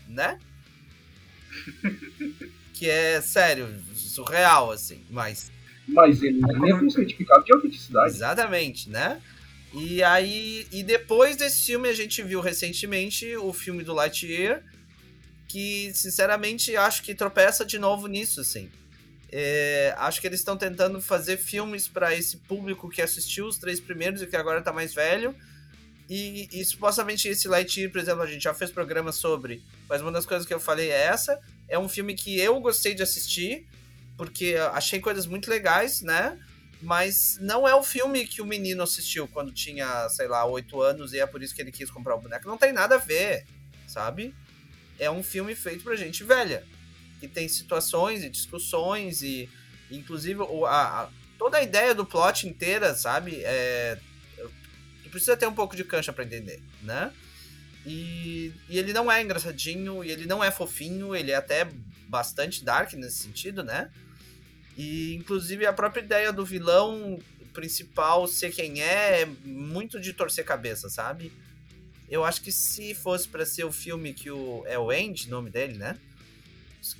[0.09, 0.38] né?
[2.73, 5.53] que é sério, surreal, assim, mas
[5.87, 8.14] Mas ele nem tem um certificado de autenticidade.
[8.14, 9.21] Exatamente, né?
[9.79, 14.65] E aí, e depois desse filme a gente viu recentemente o filme do Lightyear,
[15.47, 18.71] que sinceramente acho que tropeça de novo nisso, assim.
[19.31, 23.79] É, acho que eles estão tentando fazer filmes para esse público que assistiu os três
[23.79, 25.37] primeiros e que agora tá mais velho.
[26.09, 30.12] E, e supostamente esse Lightyear, por exemplo, a gente já fez programa sobre, mas uma
[30.12, 31.39] das coisas que eu falei é essa.
[31.69, 33.67] É um filme que eu gostei de assistir,
[34.17, 36.39] porque achei coisas muito legais, né?
[36.83, 41.12] Mas não é o filme que o menino assistiu quando tinha, sei lá, 8 anos
[41.12, 42.47] e é por isso que ele quis comprar o boneco.
[42.47, 43.47] Não tem nada a ver,
[43.87, 44.35] sabe?
[44.99, 46.65] É um filme feito pra gente velha.
[47.19, 49.49] Que tem situações e discussões e,
[49.91, 51.09] inclusive, a, a-
[51.39, 53.41] toda a ideia do plot inteira, sabe?
[53.43, 53.99] É,
[55.03, 57.11] tu precisa ter um pouco de cancha pra entender, né?
[57.87, 61.67] E, e ele não é engraçadinho, e ele não é fofinho, ele é até
[62.09, 63.91] bastante dark nesse sentido, né?
[64.77, 67.19] E inclusive a própria ideia do vilão
[67.53, 71.33] principal ser quem é é muito de torcer cabeça, sabe?
[72.09, 75.51] Eu acho que se fosse pra ser o filme que o é o Andy, nome
[75.51, 75.99] dele, né?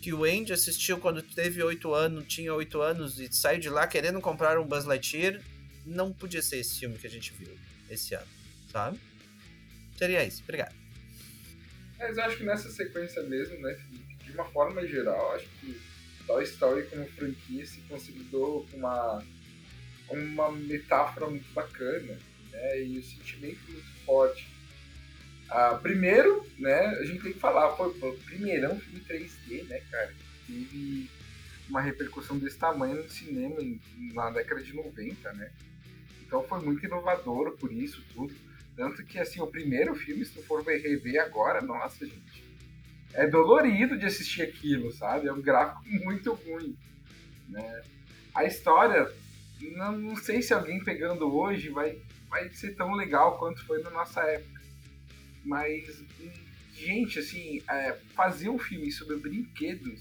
[0.01, 3.87] Que o Andy assistiu quando teve oito anos, tinha oito anos e saiu de lá
[3.87, 5.41] querendo comprar um Buzz Lightyear,
[5.85, 7.57] não podia ser esse filme que a gente viu
[7.89, 8.27] esse ano,
[8.73, 8.99] sabe?
[9.97, 10.43] Seria isso.
[10.43, 10.75] Obrigado.
[11.99, 15.81] Mas eu acho que nessa sequência mesmo, né, Felipe, de uma forma geral, acho que
[16.27, 19.23] Toy Story como franquia se consolidou com uma,
[20.11, 22.19] uma metáfora muito bacana,
[22.51, 24.49] né, e o sentimento muito forte.
[25.49, 30.13] Ah, primeiro, né, a gente tem que falar, foi o primeirão filme 3D, né, cara,
[30.47, 31.09] teve
[31.69, 33.81] uma repercussão desse tamanho no cinema em-
[34.13, 35.53] na década de 90, né.
[36.27, 38.35] Então foi muito inovador por isso tudo.
[38.77, 42.45] Tanto que, assim, o primeiro filme, se tu for ver- rever agora, nossa, gente.
[43.17, 45.27] É dolorido de assistir aquilo, sabe?
[45.27, 46.77] É um gráfico muito ruim,
[47.49, 47.83] né?
[48.35, 49.11] A história,
[49.77, 51.99] não, não sei se alguém pegando hoje vai,
[52.29, 54.61] vai ser tão legal quanto foi na nossa época.
[55.43, 56.05] Mas,
[56.75, 60.01] gente, assim, é, fazer um filme sobre brinquedos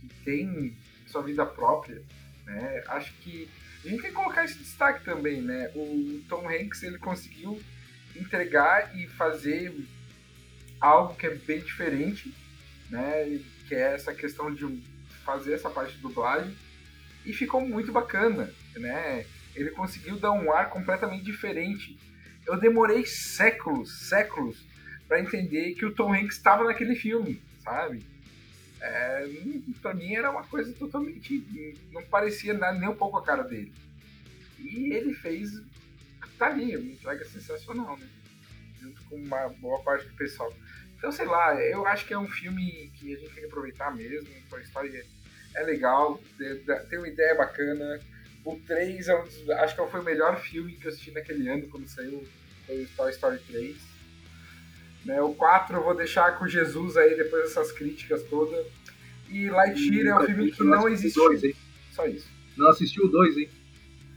[0.00, 0.74] que tem
[1.06, 2.02] sua vida própria,
[2.46, 2.82] né?
[2.88, 3.48] Acho que
[3.84, 5.70] a gente tem que colocar esse destaque também, né?
[5.74, 7.60] O Tom Hanks, ele conseguiu
[8.16, 9.74] entregar e fazer
[10.80, 12.34] algo que é bem diferente,
[12.90, 13.40] né?
[13.68, 14.82] Que é essa questão de
[15.24, 16.56] fazer essa parte de dublagem
[17.24, 19.26] e ficou muito bacana, né?
[19.54, 21.98] Ele conseguiu dar um ar completamente diferente.
[22.46, 24.64] Eu demorei séculos, séculos
[25.08, 28.04] para entender que o Tom Hanks estava naquele filme, sabe?
[28.80, 29.28] É,
[29.80, 31.42] para mim era uma coisa totalmente
[31.90, 33.72] não parecia nem um pouco a cara dele.
[34.58, 35.50] E ele fez
[36.38, 38.06] tá ali, uma entrega sensacional, né?
[38.80, 40.52] Junto com uma boa parte do pessoal.
[41.06, 43.94] Então, sei lá, eu acho que é um filme que a gente tem que aproveitar
[43.94, 44.28] mesmo.
[44.52, 45.06] A história
[45.54, 46.20] é legal,
[46.90, 48.00] tem uma ideia bacana.
[48.44, 51.48] O 3 é um dos, acho que foi o melhor filme que eu assisti naquele
[51.48, 52.26] ano, quando saiu
[52.68, 53.76] o Toy Story 3.
[55.04, 58.66] Né, o 4 eu vou deixar com Jesus aí, depois dessas críticas todas.
[59.28, 61.22] E Lightyear é um filme que não existiu.
[61.22, 61.54] Dois?
[61.92, 62.28] Só isso.
[62.56, 63.50] Não assistiu o 2, hein?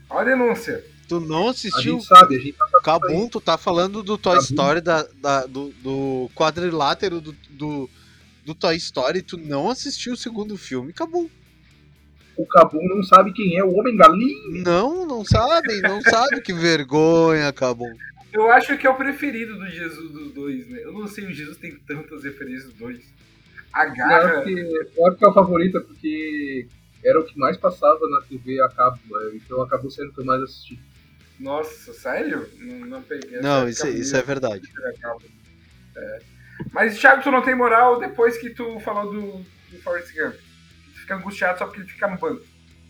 [0.08, 0.84] Olha a denúncia.
[1.10, 1.96] Tu não assistiu?
[1.96, 4.44] A gente sabe, a gente tá Cabum, tu tá falando do Toy Cabum.
[4.44, 7.90] Story, da, da, do, do quadrilátero do, do,
[8.46, 11.28] do, Toy Story, tu não assistiu o segundo filme, Cabum.
[12.36, 14.62] O Cabum não sabe quem é o Homem Galinha.
[14.64, 17.92] Não, não sabe, não sabe, que vergonha, Cabum.
[18.32, 20.78] Eu acho que é o preferido do Jesus dos dois, né?
[20.84, 23.00] Eu não sei, o Jesus tem tantas referências dos dois.
[23.72, 24.44] A garra...
[24.94, 26.68] Claro que é o favorito, porque
[27.04, 29.32] era o que mais passava na TV a cabo, né?
[29.34, 30.78] então acabou sendo o que eu mais assisti.
[31.40, 32.48] Nossa, sério?
[32.58, 33.40] Não, não peguei.
[33.40, 34.70] Não, isso, isso é verdade.
[35.96, 36.18] É.
[36.70, 40.34] Mas, Thiago, tu não tem moral depois que tu falou do, do Forrest Gump.
[40.34, 42.44] Tu fica angustiado só porque ele fica no banco.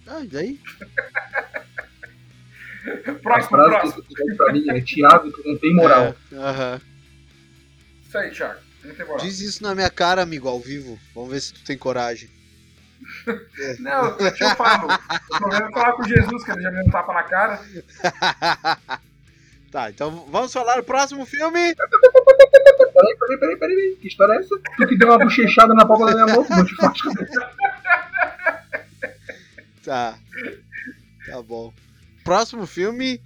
[0.09, 0.61] Ah, e daí?
[3.23, 4.03] próximo, a próximo.
[4.03, 6.17] Que pra mim é Thiago, tu não tem moral.
[6.33, 6.81] É, aham.
[8.05, 8.61] Isso aí, Thiago.
[8.83, 9.25] Não tem moral.
[9.25, 10.99] Diz isso na minha cara, amigo, ao vivo.
[11.15, 12.29] Vamos ver se tu tem coragem.
[13.81, 15.01] Não, deixa eu falar.
[15.31, 17.61] O problema é falar com Jesus, que ele já me deu um tapa na cara.
[19.71, 21.75] tá, então vamos falar do próximo filme.
[21.75, 23.99] Peraí, peraí, peraí, peraí.
[24.01, 24.59] Que história é essa?
[24.77, 26.99] Tu que deu uma bochechada na palma da minha mão, não te faz
[29.83, 30.19] Tá.
[31.27, 31.73] Tá bom.
[32.23, 33.21] Próximo filme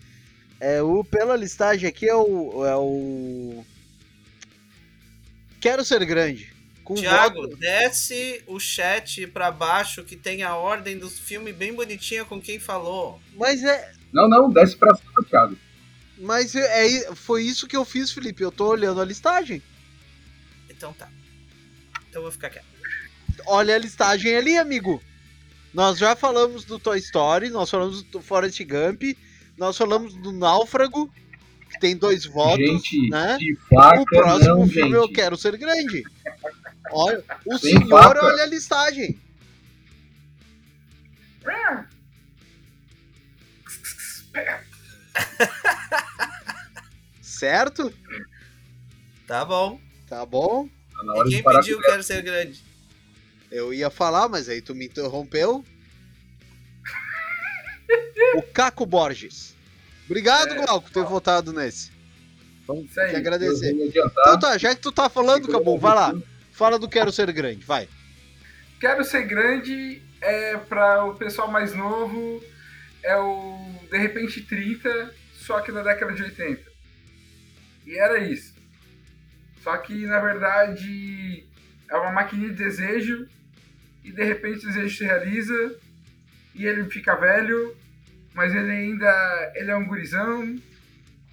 [0.60, 1.02] é o.
[1.02, 2.64] Pela listagem aqui é o.
[2.64, 3.64] É o.
[5.60, 6.53] Quero ser grande.
[6.84, 7.56] Com Tiago, voto...
[7.56, 12.60] desce o chat pra baixo que tem a ordem dos filmes bem bonitinha com quem
[12.60, 13.18] falou.
[13.34, 13.92] Mas é.
[14.12, 15.56] Não, não, desce pra cima, Thiago.
[16.18, 18.42] Mas é, é, foi isso que eu fiz, Felipe.
[18.42, 19.62] Eu tô olhando a listagem.
[20.68, 21.08] Então tá.
[22.08, 22.66] Então eu vou ficar quieto.
[23.46, 25.02] Olha a listagem ali, amigo.
[25.72, 29.02] Nós já falamos do Toy Story, nós falamos do Forrest Gump,
[29.58, 31.12] nós falamos do Náufrago,
[31.68, 32.64] que tem dois votos.
[32.64, 33.36] Gente, né?
[33.38, 35.02] de faca, o próximo não, filme gente.
[35.02, 36.04] eu quero ser grande.
[36.90, 39.18] Olha, o Sem senhor olha a listagem.
[47.20, 47.92] Certo?
[49.26, 49.80] Tá bom.
[50.08, 50.68] Tá bom.
[50.92, 52.62] Tá E quem pediu quero ser grande?
[53.50, 55.64] Eu ia falar, mas aí tu me interrompeu.
[58.36, 59.54] o Caco Borges.
[60.06, 61.90] Obrigado, É, Glauco, por ter votado nesse.
[62.66, 63.72] Vamos aí, te agradecer.
[63.72, 66.14] Então tá, já que tu tá falando, Cabum, vai lá.
[66.54, 67.88] Fala do Quero Ser Grande, vai.
[68.78, 72.40] Quero ser grande é para o pessoal mais novo,
[73.02, 73.58] é o
[73.90, 76.62] de repente 30, só que na década de 80.
[77.86, 78.54] E era isso.
[79.64, 81.44] Só que na verdade
[81.90, 83.28] é uma maquininha de desejo
[84.04, 85.76] e de repente o desejo se realiza
[86.54, 87.76] e ele fica velho,
[88.32, 90.56] mas ele ainda ele é um gurizão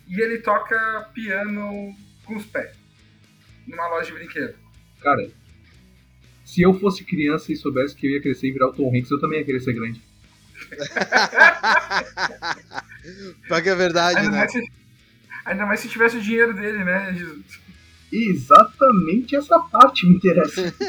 [0.08, 2.76] e ele toca piano com os pés
[3.68, 4.61] numa loja de brinquedo.
[5.02, 5.30] Cara,
[6.46, 9.12] se eu fosse criança e soubesse que eu ia crescer e virar o Tom Hanks,
[9.12, 10.02] eu também ia querer ser grande.
[13.48, 14.38] Pra que é verdade, Ainda né?
[14.38, 14.72] mais, se,
[15.46, 17.46] ainda mais se tivesse o dinheiro dele, né, Jesus?
[18.12, 20.74] Exatamente essa parte me interessa.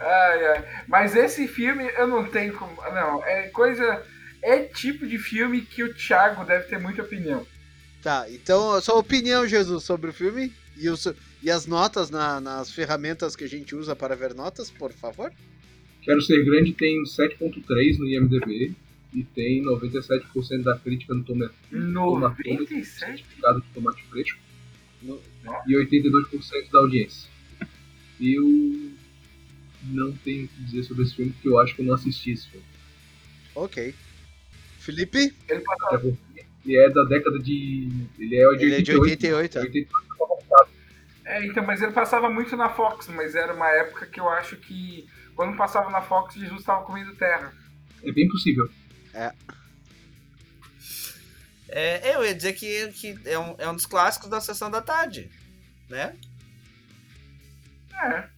[0.00, 0.64] Ai, ai.
[0.88, 2.74] Mas esse filme eu não tenho como.
[2.92, 4.02] Não, é coisa.
[4.42, 7.46] É tipo de filme que o Thiago deve ter muita opinião.
[8.02, 12.10] Tá, então a sua opinião, Jesus, sobre o filme e, o seu- e as notas
[12.10, 15.32] na- nas ferramentas que a gente usa para ver notas, por favor.
[16.02, 18.72] Quero ser grande tem 7.3 no IMDB
[19.14, 22.84] e tem 97% da crítica no tome- 97?
[22.84, 24.38] certificado de tomate fresco.
[25.66, 27.28] e 82% da audiência.
[28.20, 28.92] Eu
[29.90, 32.30] não tenho o que dizer sobre esse filme porque eu acho que eu não assisti
[32.30, 32.64] esse filme.
[33.54, 33.92] Ok.
[34.78, 35.18] Felipe?
[35.48, 35.62] Ele
[35.92, 36.12] É
[36.64, 37.88] Ele é da década de.
[38.18, 39.62] Ele é de Ele é de 88, é.
[39.62, 39.92] 88.
[41.32, 44.56] É, então, mas ele passava muito na Fox, mas era uma época que eu acho
[44.56, 47.52] que quando passava na Fox, Jesus estava comendo terra.
[48.02, 48.68] É bem possível.
[51.68, 54.82] É, eu ia dizer que, que é, um, é um dos clássicos da sessão da
[54.82, 55.30] tarde,
[55.88, 56.14] né?
[57.94, 58.28] É,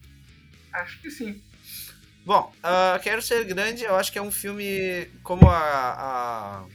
[0.71, 1.43] acho que sim.
[2.25, 6.65] Bom, ah, Quero Ser Grande, eu acho que é um filme, como a, a,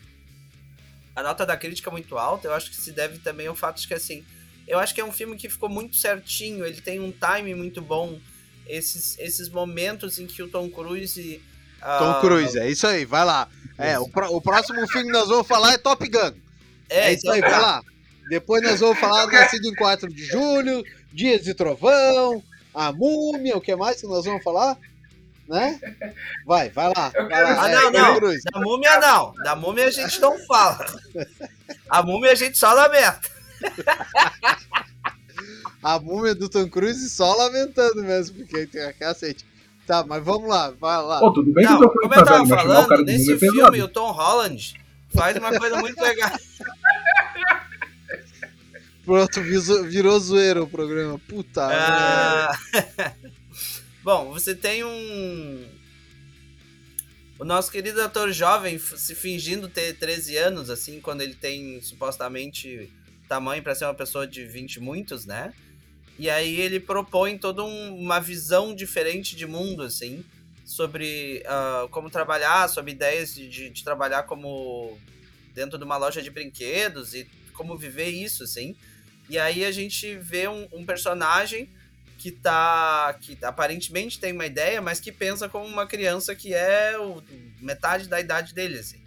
[1.16, 3.80] a nota da crítica é muito alta, eu acho que se deve também ao fato
[3.80, 4.24] de que, assim,
[4.70, 7.82] eu acho que é um filme que ficou muito certinho, ele tem um time muito
[7.82, 8.18] bom,
[8.66, 11.42] esses, esses momentos em que o Tom Cruise...
[11.82, 13.48] ah, Tom Cruise, é isso aí, vai lá.
[13.76, 16.32] É, o, pró- o próximo filme que nós vamos falar é Top Gun.
[16.88, 17.82] É, isso aí, vai lá.
[18.28, 22.42] Depois nós vamos falar do Nascido em 4 de Julho, Dias de Trovão,
[22.72, 24.78] A Múmia, o que mais que nós vamos falar?
[25.48, 25.80] Né?
[26.46, 27.08] Vai, vai lá.
[27.08, 27.62] Vai lá.
[27.64, 28.20] Ah, é, não, não.
[28.20, 29.34] Da múmia não.
[29.42, 30.86] Da múmia a gente não fala.
[31.88, 33.39] A múmia a gente só lamenta.
[35.82, 39.46] A múmia do Tom Cruise só lamentando mesmo, porque tem cacete.
[39.86, 41.18] Tá, mas vamos lá, vai lá.
[41.18, 43.32] Pô, tudo bem Não, que eu tô como eu tava o cara falando, de nesse
[43.32, 43.84] é filme pesado.
[43.84, 44.74] o Tom Holland
[45.14, 46.30] faz uma coisa muito legal.
[49.04, 51.18] Pronto, virou zoeiro o programa.
[51.18, 51.66] Puta.
[51.66, 52.50] merda.
[52.98, 53.12] Ah,
[54.04, 55.66] Bom, você tem um.
[57.38, 62.92] O nosso querido ator jovem se fingindo ter 13 anos, assim, quando ele tem supostamente
[63.30, 65.54] tamanho para ser uma pessoa de 20 e muitos, né?
[66.18, 70.24] E aí ele propõe toda um- uma visão diferente de mundo, assim,
[70.66, 74.98] sobre ah, como trabalhar, sobre ideias de, de- de trabalhar como
[75.54, 77.24] dentro de uma loja de brinquedos e
[77.54, 78.74] como viver isso, assim.
[79.28, 81.68] E aí a gente vê um, um personagem
[82.18, 83.16] que tá.
[83.20, 87.22] que aparentemente tem uma ideia, mas que pensa como uma criança que é o,
[87.60, 88.99] metade da idade dele, assim.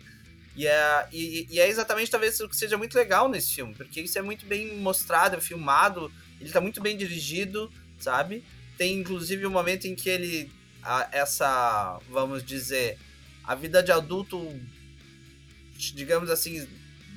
[0.55, 4.01] E é, e, e é exatamente talvez o que seja muito legal nesse filme, porque
[4.01, 8.43] isso é muito bem mostrado, filmado, ele tá muito bem dirigido, sabe?
[8.77, 10.51] Tem inclusive um momento em que ele.
[10.83, 12.99] a- essa, vamos dizer,
[13.43, 14.37] a vida de adulto,
[15.75, 16.67] digamos assim,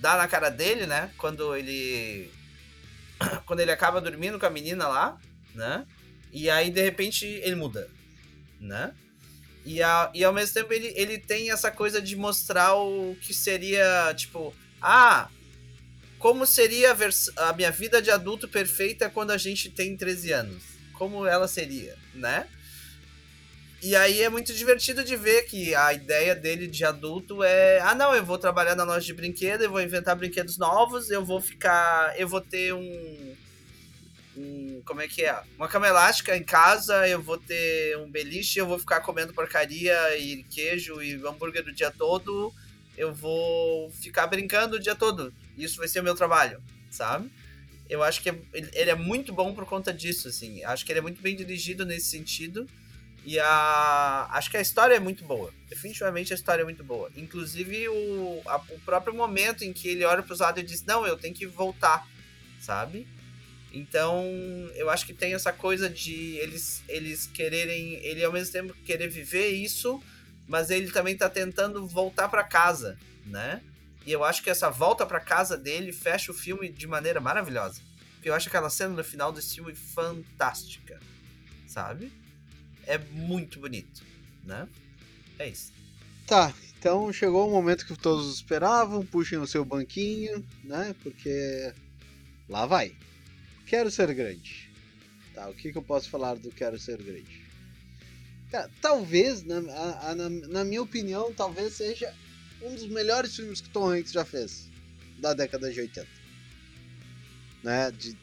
[0.01, 1.11] dá na cara dele, né?
[1.19, 2.31] Quando ele.
[3.47, 5.19] Quando ele acaba dormindo com a menina lá,
[5.55, 5.87] né?
[6.33, 7.89] E aí, de repente, ele muda,
[8.61, 8.95] né?
[9.67, 13.35] E, a, e ao mesmo tempo ele, ele tem essa coisa de mostrar o que
[13.35, 15.29] seria, tipo, ah,
[16.19, 20.33] como seria a, vers- a minha vida de adulto perfeita quando a gente tem 13
[20.33, 20.63] anos?
[20.95, 22.47] Como ela seria, né?
[23.83, 27.95] E aí é muito divertido de ver que a ideia dele de adulto é: ah,
[27.95, 31.41] não, eu vou trabalhar na loja de brinquedo, eu vou inventar brinquedos novos, eu vou
[31.41, 32.19] ficar.
[32.19, 33.37] Eu vou ter um.
[34.37, 35.41] Um como é que é?
[35.57, 40.17] Uma cama elástica em casa, eu vou ter um beliche, eu vou ficar comendo porcaria
[40.19, 42.53] e queijo e hambúrguer o dia todo,
[42.97, 45.33] eu vou ficar brincando o dia todo.
[45.57, 47.31] Isso vai ser o meu trabalho, sabe?
[47.89, 50.63] Eu acho que é- ele é muito bom por conta disso, assim.
[50.65, 52.69] Acho que ele é muito bem dirigido nesse sentido.
[53.25, 54.29] E a.
[54.31, 55.53] Acho que a história é muito boa.
[55.69, 57.11] Definitivamente a história é muito boa.
[57.17, 61.05] Inclusive o, a- o próprio momento em que ele olha pros lados e diz, não,
[61.07, 62.07] eu tenho que voltar,
[62.61, 63.07] sabe?
[63.77, 64.25] Então,
[64.75, 67.97] eu acho que tem essa coisa de eles, eles quererem.
[67.97, 70.03] Ele ao mesmo tempo querer viver isso,
[70.49, 73.61] mas ele também tá tentando voltar pra casa, né?
[74.07, 77.83] E eu acho que essa volta pra casa dele fecha o filme de maneira maravilhosa.
[78.25, 80.99] Eu acho aquela cena no final desse filme fantástica,
[81.69, 82.11] sabe?
[82.87, 84.03] É muito bonito,
[84.43, 84.67] né?
[85.39, 85.71] É isso.
[86.27, 90.97] Tá, então chegou o momento que todos esperavam, puxem o seu banquinho, né?
[91.03, 91.75] Porque
[92.49, 92.97] lá vai.
[93.67, 94.71] Quero ser grande.
[95.35, 97.45] Tá, o que, que eu posso falar do Quero Ser Grande?
[98.81, 102.11] Talvez, na, a- a- na, na minha opinião, talvez seja
[102.63, 104.69] um dos melhores filmes que Tom Hanks já fez
[105.19, 106.09] da década de 80.
[107.63, 107.91] Né?
[107.91, 108.17] De,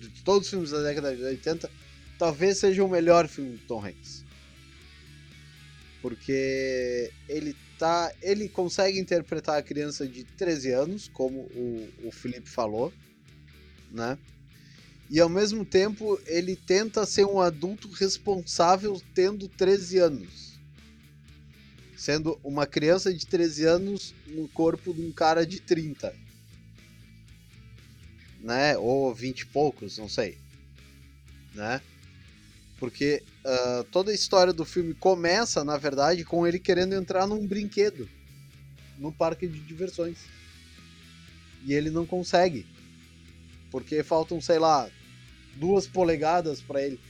[0.00, 1.70] de todos os filmes da década de 80,
[2.18, 4.26] talvez seja o melhor filme do Tom Hanks
[6.06, 12.48] porque ele tá, ele consegue interpretar a criança de 13 anos, como o, o Felipe
[12.48, 12.92] falou,
[13.90, 14.16] né?
[15.08, 20.58] E ao mesmo tempo ele tenta ser um adulto responsável tendo 13 anos.
[21.96, 26.14] Sendo uma criança de 13 anos no corpo de um cara de 30.
[28.40, 28.76] Né?
[28.76, 30.38] Ou 20 e poucos, não sei.
[31.54, 31.80] Né?
[32.78, 37.46] Porque ah, toda a história do filme começa, na verdade, com ele querendo entrar num
[37.46, 38.08] brinquedo
[38.98, 40.18] no parque de diversões.
[41.64, 42.66] E ele não consegue.
[43.70, 44.88] Porque faltam, sei lá,
[45.56, 47.00] duas polegadas para ele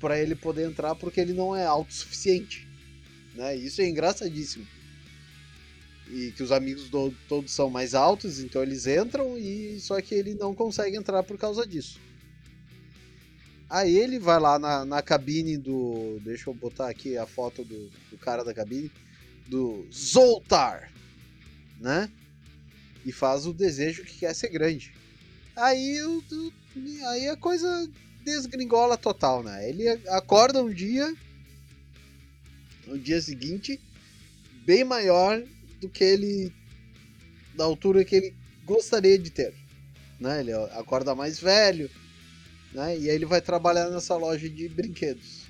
[0.00, 2.68] para ele poder entrar porque ele não é autossuficiente,
[3.34, 3.56] né?
[3.56, 4.66] Isso é engraçadíssimo.
[6.10, 10.14] E que os amigos do, todos são mais altos, então eles entram e só que
[10.14, 11.98] ele não consegue entrar por causa disso.
[13.68, 16.20] Aí ele vai lá na, na cabine do.
[16.22, 18.90] Deixa eu botar aqui a foto do, do cara da cabine.
[19.46, 20.92] Do Zoltar,
[21.80, 22.10] né?
[23.04, 24.94] E faz o desejo que quer ser grande.
[25.56, 25.98] Aí,
[27.06, 27.88] aí a coisa
[28.24, 29.68] desgringola total, né?
[29.68, 31.14] Ele acorda um dia,
[32.86, 33.80] no dia seguinte,
[34.64, 35.42] bem maior
[35.80, 36.52] do que ele,
[37.54, 38.34] da altura que ele
[38.64, 39.54] gostaria de ter,
[40.18, 40.40] né?
[40.40, 41.88] Ele acorda mais velho,
[42.72, 42.98] né?
[42.98, 45.44] E aí ele vai trabalhar nessa loja de brinquedos.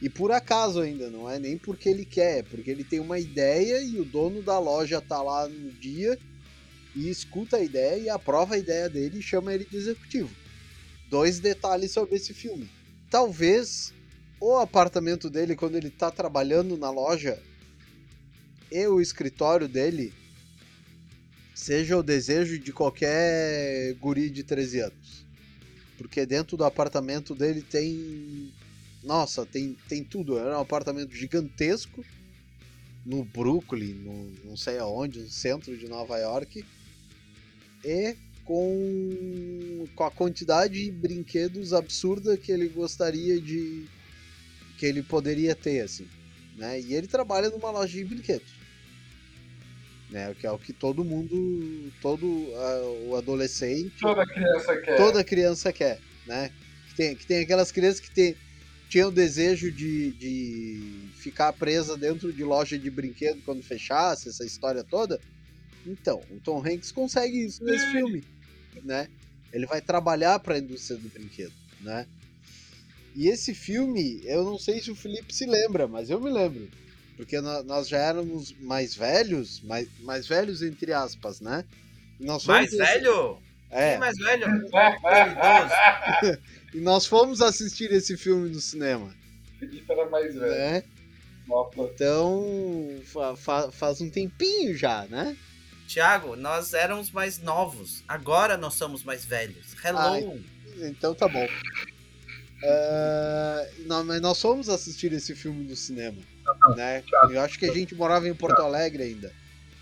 [0.00, 3.18] E por acaso ainda, não é nem porque ele quer, é porque ele tem uma
[3.18, 6.18] ideia e o dono da loja tá lá no dia
[6.94, 10.30] e escuta a ideia e aprova a ideia dele e chama ele de executivo.
[11.10, 12.68] Dois detalhes sobre esse filme.
[13.10, 13.92] Talvez
[14.40, 17.40] o apartamento dele, quando ele tá trabalhando na loja,
[18.70, 20.12] e o escritório dele
[21.54, 25.24] seja o desejo de qualquer guri de 13 anos.
[25.96, 28.52] Porque dentro do apartamento dele tem.
[29.02, 30.38] Nossa, tem, tem tudo.
[30.38, 32.04] É um apartamento gigantesco
[33.06, 36.64] no Brooklyn, no, não sei aonde, no centro de Nova York
[37.84, 43.86] e com, com a quantidade de brinquedos absurda que ele gostaria de
[44.76, 46.08] que ele poderia ter assim,
[46.56, 46.80] né?
[46.80, 48.52] E ele trabalha numa loja de brinquedos,
[50.10, 50.34] né?
[50.38, 55.72] Que é o que todo mundo, todo uh, o adolescente, toda criança quer, toda criança
[55.72, 56.50] quer, né?
[56.88, 58.36] Que tem, que tem aquelas crianças que tem
[58.88, 64.44] tinha o desejo de, de ficar presa dentro de loja de brinquedo quando fechasse essa
[64.44, 65.18] história toda
[65.86, 68.24] então, o Tom Hanks consegue isso nesse filme,
[68.82, 69.08] né?
[69.52, 72.06] Ele vai trabalhar para a indústria do brinquedo, né?
[73.14, 76.68] E esse filme, eu não sei se o Felipe se lembra, mas eu me lembro.
[77.16, 81.64] Porque nós já éramos mais velhos, mais, mais velhos entre aspas, né?
[82.48, 82.76] mais esse...
[82.76, 83.38] velho?
[83.70, 83.90] É.
[83.90, 84.46] Quem mais velho?
[86.74, 89.14] e nós fomos assistir esse filme no cinema.
[89.60, 90.50] Felipe era mais velho.
[90.50, 90.82] Né?
[91.76, 93.36] Então, fa
[93.70, 95.36] faz um tempinho já, né?
[95.86, 98.02] Tiago, nós éramos mais novos.
[98.08, 99.74] Agora nós somos mais velhos.
[99.84, 100.00] Hello!
[100.00, 101.46] Ah, então tá bom.
[102.64, 106.18] Uh, não, mas nós fomos assistir esse filme no cinema.
[106.60, 107.02] Não, né?
[107.02, 108.68] Thiago, eu acho que a gente morava em Porto Thiago.
[108.68, 109.32] Alegre ainda.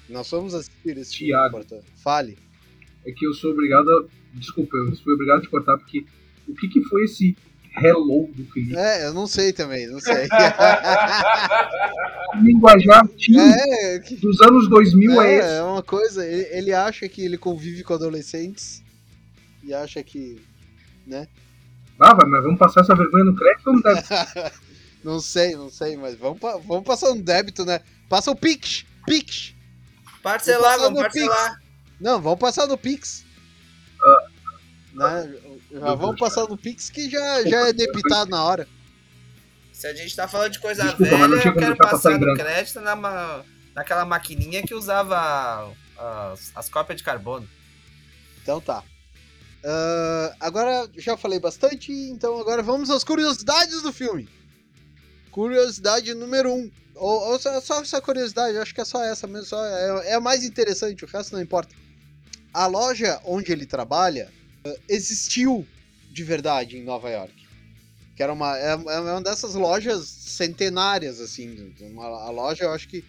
[0.09, 1.83] Nós fomos assistir esse Thiago, filme.
[1.83, 1.85] Porto...
[2.03, 2.39] Fale.
[3.05, 4.05] É que eu sou obrigado a.
[4.35, 6.05] Desculpa, eu fui obrigado a te cortar porque
[6.49, 7.37] o que, que foi esse
[7.77, 8.77] Hello do Felipe.
[8.77, 10.29] É, eu não sei também, não sei.
[12.43, 14.17] Linguajar é, que...
[14.17, 15.49] dos anos 2000 é, é esse.
[15.49, 18.83] É uma coisa, ele, ele, acha que ele convive com adolescentes
[19.63, 20.41] e acha que,
[21.07, 21.27] né?
[21.99, 24.09] Ah, mas vamos passar essa vergonha no crédito ou no débito?
[25.05, 27.81] não sei, não sei, mas vamos, vamos passar no débito, né?
[28.09, 29.55] Passa o Pix, Pix.
[30.23, 31.55] Parcelar, vamos parcelar.
[31.55, 31.63] Pix.
[32.01, 33.25] Não, vamos passar no Pix.
[34.01, 35.33] Uh, né?
[35.73, 38.69] Já vamos passar no Pix que já, já é debitado na hora.
[39.73, 43.43] Se a gente tá falando de coisa Desculpa, velha, eu quero passar no crédito na,
[43.75, 47.49] naquela maquininha que usava as, as cópias de carbono.
[48.43, 48.85] Então tá.
[49.65, 54.29] Uh, agora já falei bastante, então agora vamos às curiosidades do filme.
[55.31, 56.55] Curiosidade número 1.
[56.55, 56.71] Um.
[56.95, 59.47] Ou, ou só, só, essa curiosidade, acho que é só essa mesmo.
[59.47, 61.75] Só é, é a mais interessante, o resto não importa.
[62.53, 64.31] A loja onde ele trabalha
[64.89, 65.67] existiu
[66.11, 67.35] de verdade em Nova York.
[68.15, 71.75] Que era uma, é, é uma dessas lojas centenárias, assim.
[71.81, 73.05] Uma, a loja, eu acho que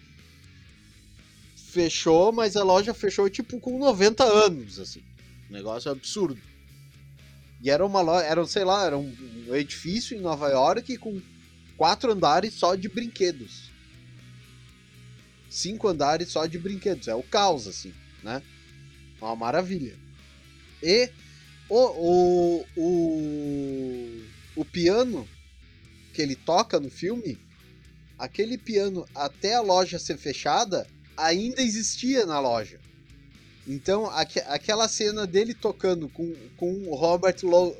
[1.56, 5.02] fechou, mas a loja fechou, tipo, com 90 anos, assim.
[5.50, 6.40] Um negócio absurdo.
[7.60, 9.14] E era uma loja, era, sei lá, era um,
[9.48, 11.20] um edifício em Nova York com
[11.76, 13.70] quatro andares só de brinquedos.
[15.50, 17.08] Cinco andares só de brinquedos.
[17.08, 17.92] É o caos, assim,
[18.22, 18.42] né?
[19.20, 19.96] Uma maravilha.
[20.82, 21.10] E
[21.74, 24.22] o, o, o,
[24.56, 25.28] o piano
[26.12, 27.36] que ele toca no filme,
[28.16, 32.78] aquele piano até a loja ser fechada, ainda existia na loja.
[33.66, 37.74] Então, aqu aquela cena dele tocando com, com o Robert Lo,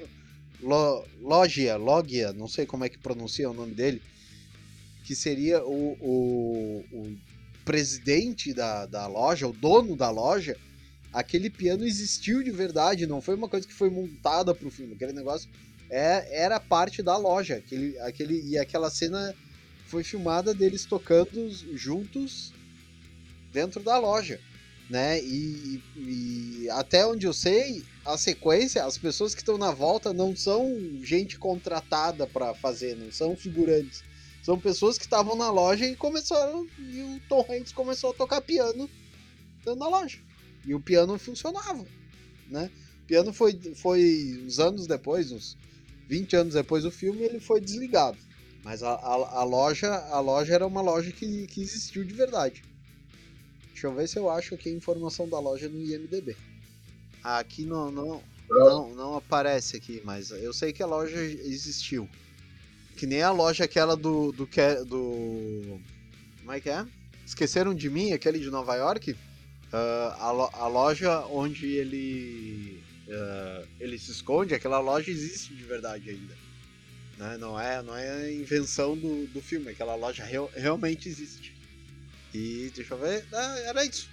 [0.60, 4.02] Lo, Logia, Logia, não sei como é que pronuncia o nome dele,
[5.04, 7.16] que seria o, o, o
[7.64, 10.56] presidente da, da loja, o dono da loja,
[11.14, 14.94] aquele piano existiu de verdade, não foi uma coisa que foi montada pro filme.
[14.94, 15.48] Aquele negócio
[15.88, 17.56] é, era parte da loja.
[17.56, 19.32] Aquele, aquele, e aquela cena
[19.86, 22.52] foi filmada deles tocando juntos
[23.52, 24.40] dentro da loja.
[24.90, 25.22] né?
[25.22, 30.34] E, e, até onde eu sei, a sequência, as pessoas que estão na volta não
[30.34, 34.02] são gente contratada para fazer, não são figurantes.
[34.42, 36.66] São pessoas que estavam na loja e começaram.
[36.78, 38.90] E o Tom Hanks começou a tocar piano
[39.64, 40.18] dentro da loja.
[40.66, 41.84] E o piano funcionava,
[42.48, 42.70] né?
[43.02, 45.56] O piano foi, foi uns anos depois, uns
[46.08, 48.18] 20 anos depois do filme, ele foi desligado.
[48.62, 52.62] Mas a, a, a loja a loja era uma loja que, que existiu de verdade.
[53.68, 56.34] Deixa eu ver se eu acho aqui a informação da loja no IMDB.
[57.22, 62.08] Aqui não, não, não, não aparece aqui, mas eu sei que a loja existiu.
[62.96, 64.32] Que nem a loja aquela do.
[64.32, 64.46] do,
[64.86, 65.80] do
[66.38, 66.86] como é que é?
[67.26, 69.16] Esqueceram de mim, aquele de Nova York?
[69.74, 72.80] Uh, a, lo, a, loja onde ele.
[73.08, 76.32] Uh, ele se esconde, aquela loja existe de verdade ainda.
[77.18, 77.36] Né?
[77.38, 81.52] Não, é, não é invenção do, do filme, aquela loja real, realmente existe.
[82.32, 83.26] E deixa eu ver.
[83.32, 84.08] Ah, era isso.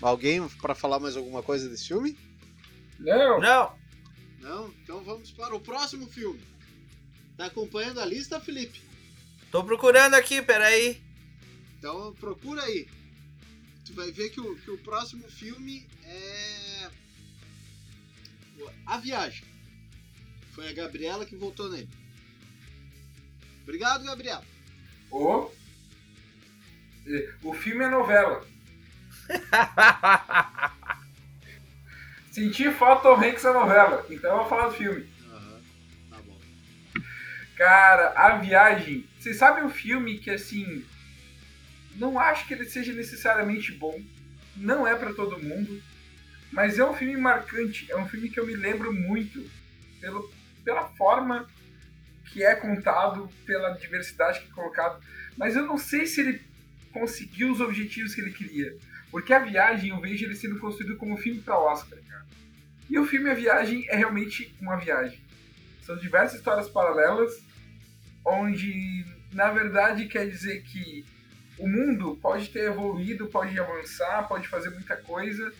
[0.00, 2.16] Alguém para falar mais alguma coisa desse filme?
[2.98, 3.38] Não.
[3.38, 3.72] Não.
[4.40, 4.74] Não?
[4.82, 6.40] Então vamos para o próximo filme.
[7.36, 8.80] Tá acompanhando a lista, Felipe?
[9.50, 10.98] Tô procurando aqui, peraí.
[11.78, 12.88] Então procura aí.
[13.86, 16.90] Tu vai ver que o, que o próximo filme é.
[18.84, 19.46] A Viagem.
[20.52, 21.88] Foi a Gabriela que voltou nele.
[23.62, 24.44] Obrigado, Gabriela.
[25.10, 25.50] Oh.
[27.42, 28.44] O filme é novela.
[32.30, 35.08] Senti falta Tom Hanks na novela, então eu vou falar do filme.
[35.22, 35.62] Uhum.
[36.10, 36.38] Tá bom.
[37.56, 39.08] Cara, A Viagem.
[39.18, 40.84] Vocês sabem um filme que, assim.
[41.96, 44.00] Não acho que ele seja necessariamente bom.
[44.56, 45.82] Não é para todo mundo.
[46.52, 47.90] Mas é um filme marcante.
[47.90, 49.44] É um filme que eu me lembro muito.
[50.00, 50.30] Pelo,
[50.64, 51.48] pela forma
[52.26, 55.02] que é contado, pela diversidade que é colocado.
[55.36, 56.40] Mas eu não sei se ele
[56.92, 58.76] conseguiu os objetivos que ele queria.
[59.10, 61.98] Porque a viagem eu vejo ele sendo construído como um filme para Oscar.
[62.88, 65.20] E o filme A Viagem é realmente uma viagem.
[65.82, 67.42] São diversas histórias paralelas,
[68.24, 71.04] onde na verdade quer dizer que
[71.58, 75.52] o mundo pode ter evoluído, pode avançar, pode fazer muita coisa,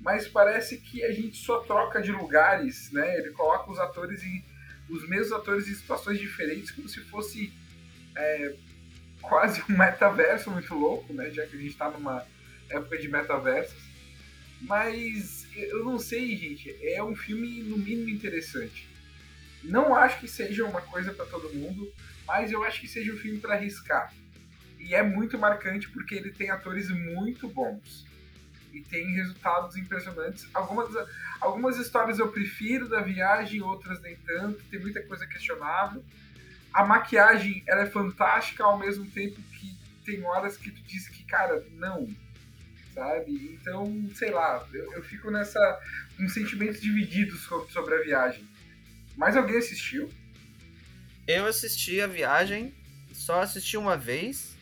[0.00, 3.18] mas parece que a gente só troca de lugares, né?
[3.18, 4.44] Ele coloca os atores em
[4.88, 7.52] os mesmos atores em situações diferentes, como se fosse
[8.16, 8.54] é,
[9.20, 11.30] quase um metaverso muito louco, né?
[11.30, 12.24] Já que a gente está numa
[12.68, 13.82] época de metaversos.
[14.60, 16.76] Mas eu não sei, gente.
[16.82, 18.88] É um filme no mínimo interessante.
[19.62, 21.90] Não acho que seja uma coisa para todo mundo,
[22.26, 24.12] mas eu acho que seja um filme para arriscar.
[24.84, 28.06] E é muito marcante porque ele tem atores muito bons
[28.72, 30.48] e tem resultados impressionantes.
[30.52, 30.90] Algumas,
[31.40, 34.62] algumas histórias eu prefiro da viagem, outras nem tanto.
[34.64, 36.04] Tem muita coisa questionável
[36.74, 39.72] a maquiagem ela é fantástica ao mesmo tempo que
[40.04, 42.08] tem horas que tu diz que, cara, não.
[42.92, 43.32] Sabe?
[43.54, 45.80] Então, sei lá, eu, eu fico nessa.
[46.16, 48.46] com sentimentos divididos sobre, sobre a viagem.
[49.16, 50.10] Mas alguém assistiu?
[51.26, 52.74] Eu assisti a viagem,
[53.12, 54.53] só assisti uma vez.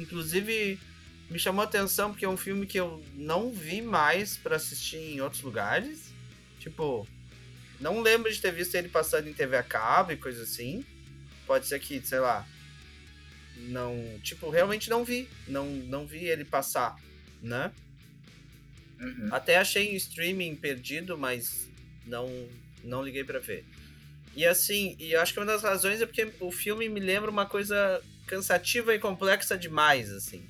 [0.00, 0.78] Inclusive,
[1.30, 4.96] me chamou a atenção porque é um filme que eu não vi mais para assistir
[4.96, 6.12] em outros lugares.
[6.58, 7.06] Tipo,
[7.80, 10.84] não lembro de ter visto ele passando em TV a cabo e coisa assim
[11.50, 12.46] pode ser que, sei lá,
[13.56, 16.94] não, tipo, realmente não vi, não, não vi ele passar,
[17.42, 17.72] né?
[19.00, 19.30] Uhum.
[19.32, 21.68] Até achei em streaming perdido, mas
[22.06, 22.48] não,
[22.84, 23.64] não liguei para ver.
[24.36, 27.46] E assim, e acho que uma das razões é porque o filme me lembra uma
[27.46, 28.00] coisa
[28.30, 30.42] cansativa e complexa demais, assim.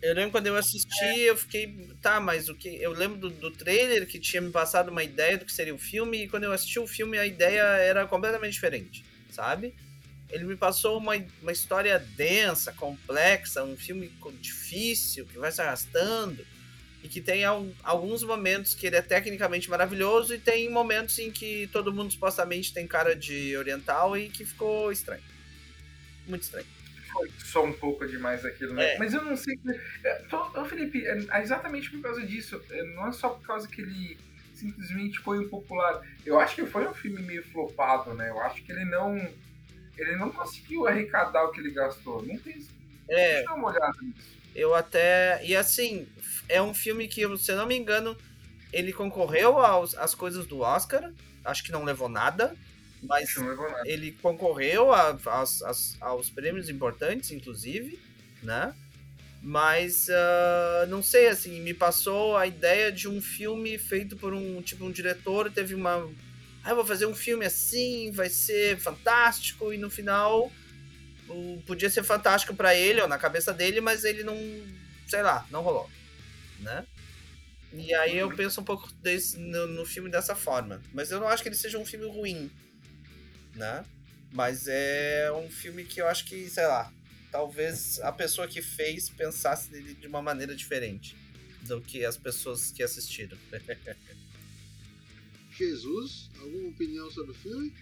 [0.00, 1.30] Eu lembro quando eu assisti, é.
[1.30, 4.90] eu fiquei, tá, mas o que eu lembro do, do, trailer que tinha me passado
[4.90, 7.62] uma ideia do que seria o filme e quando eu assisti o filme a ideia
[7.62, 9.74] era completamente diferente sabe?
[10.30, 11.12] Ele me passou uma,
[11.42, 14.10] uma história densa, complexa, um filme
[14.40, 16.46] difícil, que vai se arrastando,
[17.02, 17.44] e que tem
[17.82, 22.72] alguns momentos que ele é tecnicamente maravilhoso, e tem momentos em que todo mundo supostamente
[22.72, 25.22] tem cara de oriental e que ficou estranho.
[26.26, 26.66] Muito estranho.
[27.12, 28.94] Foi só um pouco demais aquilo, né?
[28.94, 28.98] É.
[28.98, 29.58] Mas eu não sei.
[30.04, 32.62] É, ô, Felipe, é exatamente por causa disso.
[32.70, 34.18] É, não é só por causa que ele
[34.54, 36.00] simplesmente foi impopular.
[36.24, 38.30] Eu acho que foi um filme meio flopado, né?
[38.30, 39.16] Eu acho que ele não
[39.96, 42.22] ele não conseguiu arrecadar o que ele gastou.
[42.24, 42.66] Não tem.
[43.08, 43.34] É.
[43.34, 44.42] Deixa eu dar uma olhada nisso.
[44.54, 45.44] Eu até.
[45.44, 46.06] E assim,
[46.48, 48.16] é um filme que, se eu não me engano,
[48.72, 51.12] ele concorreu aos, às coisas do Oscar.
[51.44, 52.54] Acho que não levou nada.
[53.02, 53.34] Mas
[53.84, 58.00] ele concorreu a, a, a, aos prêmios importantes, inclusive,
[58.42, 58.74] né?
[59.40, 64.62] Mas uh, não sei, assim, me passou a ideia de um filme feito por um
[64.62, 66.08] tipo um diretor, teve uma.
[66.62, 70.52] Ah, eu vou fazer um filme assim, vai ser fantástico, e no final
[71.66, 74.36] podia ser fantástico para ele ou na cabeça dele, mas ele não.
[75.06, 75.90] sei lá, não rolou.
[76.58, 76.86] né?
[77.72, 80.82] E aí eu penso um pouco desse, no, no filme dessa forma.
[80.92, 82.50] Mas eu não acho que ele seja um filme ruim,
[83.54, 83.84] né?
[84.32, 86.92] Mas é um filme que eu acho que, sei lá,
[87.30, 91.16] talvez a pessoa que fez pensasse nele de uma maneira diferente
[91.66, 93.36] do que as pessoas que assistiram.
[95.56, 97.72] Jesus, alguma opinião sobre o filme?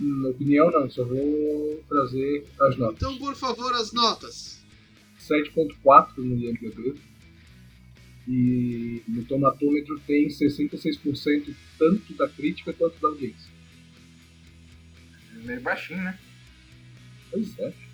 [0.00, 2.96] Na opinião, não, só vou trazer as notas.
[2.96, 4.64] Então, por favor, as notas.
[5.20, 7.00] 7.4 no IMDb.
[8.26, 13.53] E no tomatômetro tem 66% tanto da crítica quanto da audiência.
[15.44, 16.18] Meio baixinho, né?
[17.30, 17.84] Pois é.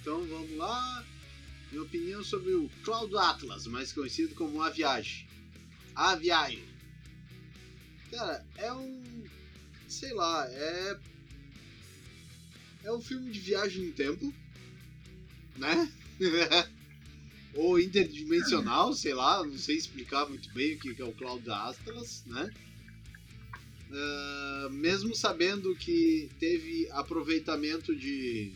[0.00, 1.04] Então vamos lá.
[1.70, 5.28] Minha opinião sobre o Cloud Atlas, mais conhecido como A Viagem.
[5.94, 6.64] A Viagem.
[8.10, 9.24] Cara, é um.
[9.86, 10.98] Sei lá, é.
[12.82, 14.34] É um filme de viagem no tempo.
[15.56, 15.92] Né?
[17.54, 22.24] Ou interdimensional, sei lá, não sei explicar muito bem o que é o Cloud Atlas,
[22.26, 22.50] né?
[23.92, 28.52] Ah, mesmo sabendo que teve aproveitamento de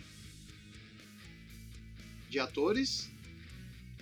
[2.30, 3.08] de atores,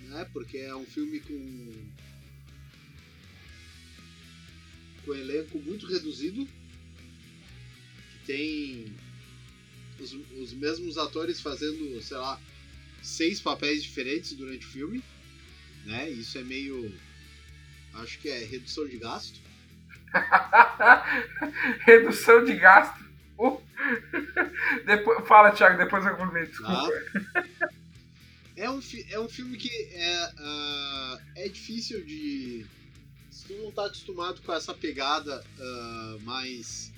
[0.01, 0.25] né?
[0.33, 1.93] Porque é um filme com
[5.05, 6.45] com elenco muito reduzido,
[8.11, 8.85] que tem
[9.99, 12.39] os, os mesmos atores fazendo, sei lá,
[13.01, 15.03] seis papéis diferentes durante o filme,
[15.85, 16.09] né?
[16.09, 16.91] Isso é meio,
[17.95, 19.42] acho que é redução de gasto.
[21.85, 23.03] Redução de gasto.
[23.37, 23.61] Uh.
[24.85, 26.51] Depois, fala, Thiago, depois eu complemento.
[26.51, 26.91] Desculpa.
[27.33, 27.69] Tá?
[28.55, 32.65] É um, é um filme que é, ah, é difícil de.
[33.31, 36.93] Se tu não tá acostumado com essa pegada ah, mais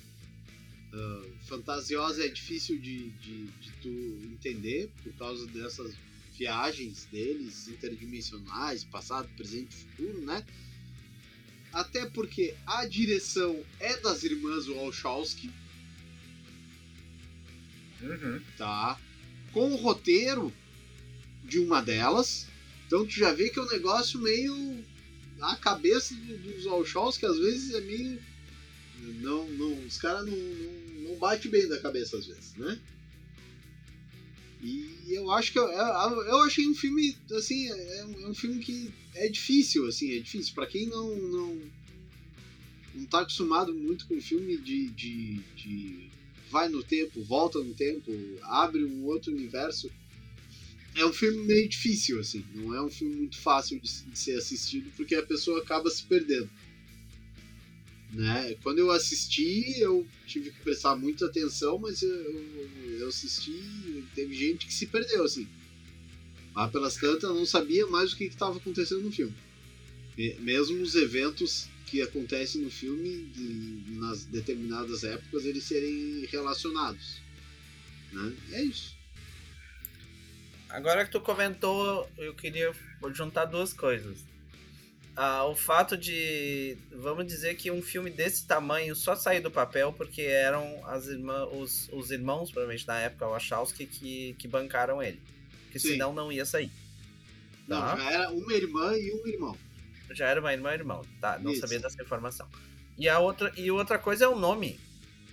[0.92, 3.88] ah, fantasiosa, é difícil de, de, de tu
[4.32, 5.94] entender por causa dessas
[6.36, 10.44] viagens deles interdimensionais, passado, presente e futuro, né?
[11.72, 15.50] Até porque a direção é das irmãs Wachowski,
[18.02, 18.40] Uhum.
[18.58, 18.98] tá?
[19.52, 20.52] Com o roteiro
[21.44, 22.46] de uma delas.
[22.86, 24.84] Então tu já vê que é um negócio meio.
[25.40, 28.18] A cabeça do- dos Wachowski que às vezes é meio.
[29.20, 32.78] Não, não, os caras não, não, não bate bem da cabeça às vezes, né?
[34.66, 38.34] E eu acho que eu, eu, eu achei um filme assim, é um, é um
[38.34, 41.62] filme que é difícil, assim, é difícil para quem não não
[42.94, 46.10] não tá acostumado muito com filme de, de, de
[46.50, 48.10] vai no tempo, volta no tempo,
[48.42, 49.90] abre um outro universo.
[50.94, 52.42] É um filme meio difícil, assim.
[52.54, 56.02] Não é um filme muito fácil de, de ser assistido, porque a pessoa acaba se
[56.04, 56.48] perdendo.
[58.12, 58.56] Né?
[58.62, 62.10] Quando eu assisti, eu tive que prestar muita atenção, mas eu,
[63.00, 65.46] eu, assisti teve gente que se perdeu, assim.
[66.54, 69.34] Lá pelas tantas, não sabia mais o que estava acontecendo no filme.
[70.16, 77.20] Me- Mesmo os eventos que acontecem no filme, de- nas determinadas épocas, eles serem relacionados.
[78.12, 78.32] Né?
[78.52, 78.96] É isso.
[80.68, 82.72] Agora que tu comentou, eu queria
[83.14, 84.24] juntar duas coisas.
[85.18, 89.90] Ah, o fato de, vamos dizer que um filme desse tamanho só saiu do papel
[89.92, 95.02] porque eram as irmã, os, os irmãos, provavelmente na época, o Wachowski, que, que bancaram
[95.02, 95.18] ele.
[95.64, 95.92] Porque Sim.
[95.92, 96.70] senão não ia sair.
[97.66, 97.96] Não, Tá.
[97.96, 99.56] já era uma irmã e um irmão.
[100.10, 101.02] Já era uma irmã e irmão.
[101.20, 101.62] Tá, não Isso.
[101.62, 102.46] sabia dessa informação.
[102.98, 104.78] E a outra, e outra coisa é o nome.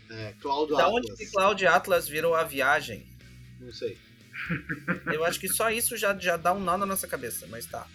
[0.10, 1.06] É, Cláudio Da Atlas.
[1.06, 3.06] onde que Cloud Atlas virou a viagem?
[3.60, 3.98] Não sei.
[5.14, 7.86] Eu acho que só isso já, já dá um nó na nossa cabeça, mas tá.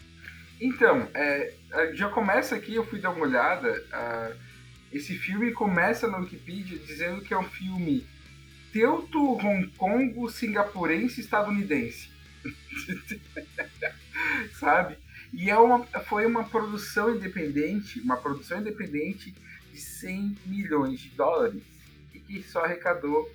[0.61, 3.85] Então, é, é, já começa aqui, eu fui dar uma olhada.
[3.93, 4.33] ah,
[4.91, 8.07] esse filme começa na Wikipedia dizendo que é um filme
[8.73, 12.09] teuto Hong Kong singapurense estadunidense.
[14.59, 14.97] Sabe?
[15.33, 19.35] E é uma, foi uma produção independente, uma produção independente
[19.73, 21.63] de 100 milhões de dólares
[22.15, 23.31] e que só arrecadou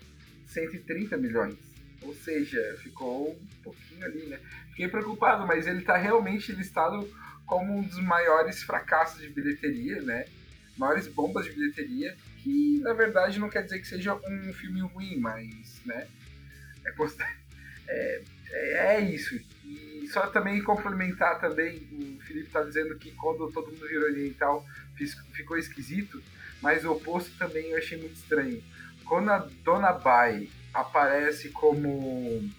[0.48, 1.56] 130 milhões.
[2.02, 4.40] Ou seja, ficou um pouquinho ali, né?
[4.74, 7.08] Fiquei preocupado, mas ele está realmente listado
[7.46, 10.26] como um dos maiores fracassos de bilheteria, né?
[10.76, 15.20] Maiores bombas de bilheteria, que na verdade não quer dizer que seja um filme ruim,
[15.20, 16.08] mas, né?
[16.84, 16.92] É,
[17.88, 19.40] é, é, é isso.
[19.64, 24.66] E só também complementar também, o Felipe tá dizendo que quando todo mundo virou oriental
[25.34, 26.20] ficou esquisito,
[26.62, 28.64] mas o oposto também eu achei muito estranho.
[29.06, 32.50] Quando a Dona Bai aparece como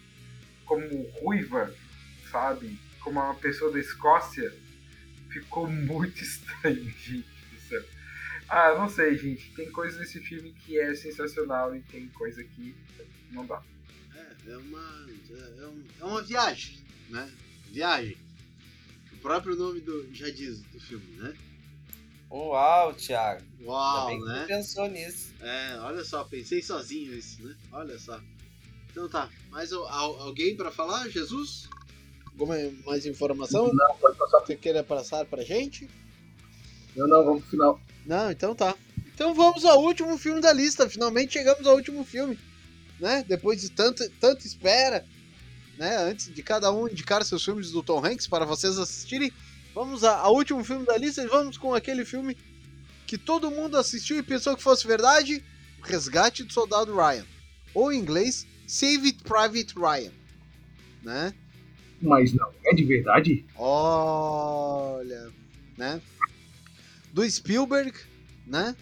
[0.65, 1.75] como ruiva,
[2.35, 2.77] sabe?
[3.01, 4.53] Como uma pessoa da Escócia,
[5.31, 7.85] ficou muito estranho, gente do céu.
[8.49, 9.53] Ah, não sei, gente.
[9.55, 12.75] Tem coisa nesse filme que é sensacional e tem coisa que
[13.31, 13.63] não dá.
[14.17, 16.79] É, é uma, é, um- é uma viagem,
[17.09, 17.31] né?
[17.71, 18.17] Viagem.
[19.23, 21.35] próprio nome do, já diz do filme, né?
[22.31, 23.43] Uau, Thiago.
[23.61, 24.41] Ainda Uau, bem que né?
[24.43, 25.33] tu pensou nisso.
[25.41, 27.55] É, olha só, pensei sozinho isso, né?
[27.71, 28.21] Olha só.
[28.91, 31.09] Então tá, mais al- al- alguém pra falar?
[31.09, 31.69] Jesus?
[32.39, 34.41] Alguma mais informação Não, pode passar.
[34.41, 35.89] que você queira passar pra gente?
[36.97, 37.81] Não, não, vamos pro final.
[38.05, 38.75] Não, então tá.
[39.15, 40.89] Então vamos ao último filme da lista.
[40.91, 42.39] Finalmente chegamos ao último filme,
[42.99, 43.25] né?
[43.27, 45.05] Depois de tanto, tanta espera,
[45.79, 45.97] né?
[45.99, 49.33] Antes de cada um indicar seus filmes do Tom Hanks para vocês assistirem,
[49.73, 52.37] vamos ao último filme da lista e vamos com aquele filme
[53.07, 55.45] que todo mundo assistiu e pensou que fosse verdade,
[55.81, 57.25] O Resgate do Soldado Ryan,
[57.73, 60.13] ou em inglês Save It Private Ryan,
[61.03, 61.35] né?
[62.05, 63.45] Mas não, é de verdade?
[63.57, 65.31] Olha,
[65.77, 66.01] né?
[67.13, 67.93] Do Spielberg,
[68.47, 68.77] né?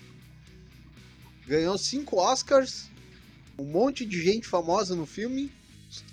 [1.46, 2.90] Ganhou cinco Oscars,
[3.58, 5.50] um monte de gente famosa no filme.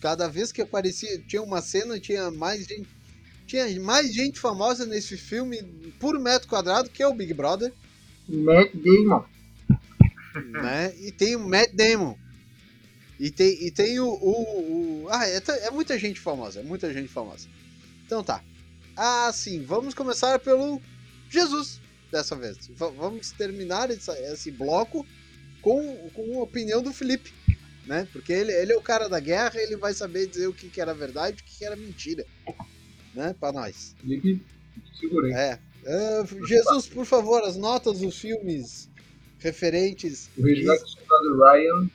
[0.01, 2.88] Cada vez que aparecia, tinha uma cena, tinha mais gente,
[3.47, 5.64] tinha mais gente famosa nesse filme
[5.99, 7.74] por metro quadrado que é o Big Brother,
[8.28, 9.26] Matt Damon.
[10.62, 10.93] né?
[10.99, 12.16] E tem o Matt Damon.
[13.20, 16.91] E tem, e tem o, o, o- Ah, é, é muita gente famosa, é muita
[16.93, 17.47] gente famosa.
[18.05, 18.41] Então tá.
[18.95, 20.82] Ah, sim, vamos começar pelo
[21.30, 21.80] Jesus
[22.11, 22.67] dessa vez.
[22.67, 25.05] V- vamos terminar essa- esse bloco
[25.61, 27.34] com, com a opinião do Felipe,
[27.86, 28.07] né?
[28.13, 30.80] Porque ele, ele é o cara da guerra, ele vai saber dizer o que, que
[30.80, 32.26] era verdade e o que, que era mentira,
[33.13, 33.36] né?
[33.38, 33.95] Pra nós.
[33.99, 34.41] Felipe,
[34.99, 35.34] segurei.
[35.34, 35.59] É.
[35.86, 38.89] Ah, Jesus, por favor, as notas dos filmes
[39.39, 40.30] referentes.
[40.38, 41.89] O Resgate do Ryan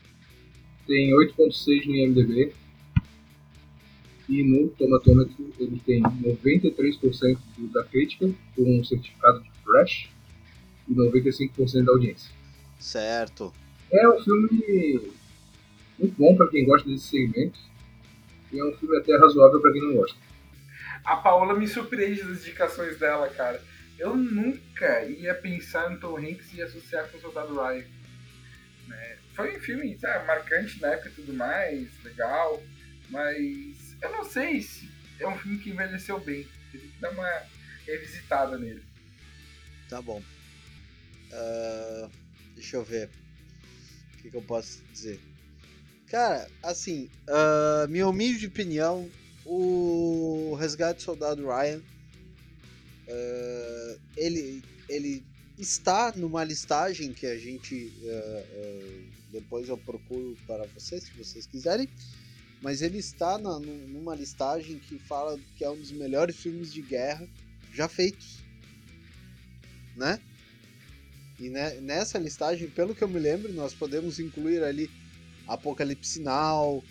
[0.87, 2.53] tem 8.6 no IMDB.
[4.29, 10.09] E no tomatômetro ele tem 93% do- da crítica, com um certificado de Fresh,
[10.89, 12.31] e 95% da audiência.
[12.79, 13.53] Certo.
[13.93, 15.13] É um filme
[15.99, 17.59] muito bom para quem gosta desse segmento.
[18.53, 20.17] E é um filme até razoável para quem não gosta.
[21.05, 23.63] A Paola me surpreende das indicações dela, cara.
[23.99, 27.85] Eu nunca ia pensar no Tom Hanks e associar com o Soldado Ryan.
[28.89, 29.19] Né?
[29.35, 32.63] Foi um filme sabe, marcante na época e tudo mais, legal,
[33.11, 36.47] mas eu não sei se é um filme que envelheceu bem.
[36.71, 37.43] Teria que dar uma
[37.87, 38.83] revisitada nele.
[39.89, 40.23] Tá bom.
[41.33, 42.09] Ah,
[42.55, 43.09] deixa eu ver.
[44.15, 45.21] O que, que eu posso dizer?
[46.09, 49.11] Cara, assim, ah, minha humilde opinião,
[49.45, 51.83] o Resgate do Soldado Ryan,
[53.09, 55.25] ah, ele, ele
[55.59, 58.43] está numa listagem que a gente, ah,
[59.35, 61.89] depois eu procuro para vocês, se vocês quiserem,
[62.63, 66.73] mas ele está na- nu- numa listagem que fala que é um dos melhores filmes
[66.73, 67.29] de guerra
[67.73, 68.39] já feitos,
[69.97, 70.21] né?
[71.41, 74.89] E ne- nessa listagem, pelo que eu me lembro, nós podemos incluir ali
[75.49, 76.83] Apocalipse Now,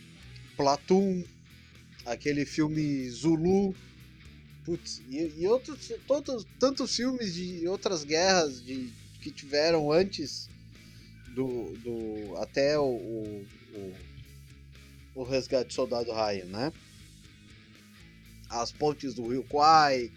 [0.58, 1.24] Platoon,
[2.06, 3.74] aquele filme Zulu,
[4.66, 8.92] putz, e, e outros todos, tantos filmes de outras guerras de,
[9.22, 10.50] que tiveram antes
[11.34, 13.94] do, do até o, o, o,
[15.16, 16.74] o Resgate do Soldado Ryan, né?
[18.50, 20.12] As Pontes do Rio Kwai,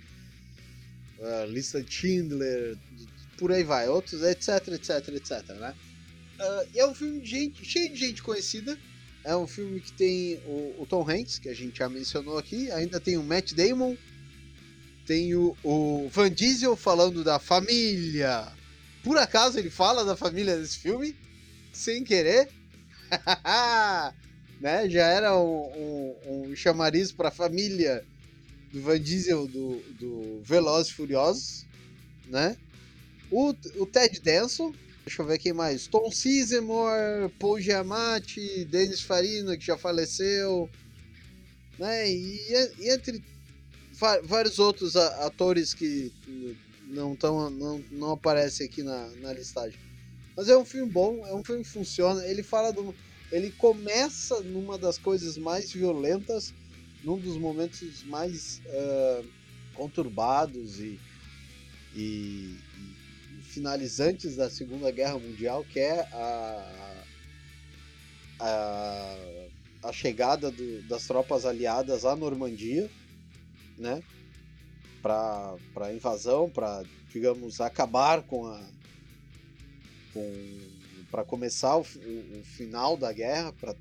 [1.21, 2.77] a Lista Schindler,
[3.39, 5.75] por aí vai, outros, etc, etc, etc, né?
[6.75, 8.79] E é um filme de gente, cheio de gente conhecida.
[9.25, 12.71] É um filme que tem o, o Tom Hanks, que a gente já mencionou aqui,
[12.71, 13.97] ainda tem o Matt Damon,
[15.05, 18.53] tem o, o Van Diesel falando da família.
[19.07, 21.15] Por acaso ele fala da família nesse filme,
[21.73, 22.49] sem querer.
[24.61, 24.91] né?
[24.91, 25.71] Já era um,
[26.27, 28.05] um, um chamariz para a família
[28.73, 31.65] do Van Diesel do, do Velozes Furiosos,
[32.27, 32.57] né?
[33.31, 39.57] O, o Ted Danson, deixa eu ver quem mais, Tom Sizemore, Paul Giamatti, Denis Farina,
[39.57, 40.69] que já faleceu,
[41.79, 42.11] né?
[42.11, 42.41] E,
[42.81, 43.23] e entre
[44.25, 46.13] vários outros atores que
[46.87, 49.81] não, tão, não, não aparecem aqui na, na listagem.
[50.37, 52.27] Mas é um filme bom, é um filme que funciona.
[52.27, 52.97] Ele fala do.
[53.31, 56.55] Ele começa numa das coisas mais violentas,
[57.03, 59.23] num dos momentos mais ah,
[59.73, 61.03] conturbados e,
[61.93, 62.65] e-
[63.39, 67.07] e finalizantes da Segunda Guerra Mundial, que é a,
[68.41, 69.49] a,
[69.85, 72.91] a chegada do- das tropas aliadas à Normandia,
[73.77, 74.05] né?
[75.07, 76.83] Para invasão, para,
[77.13, 78.61] digamos, acabar com a.
[81.11, 83.75] para começar o, o- o final da guerra, para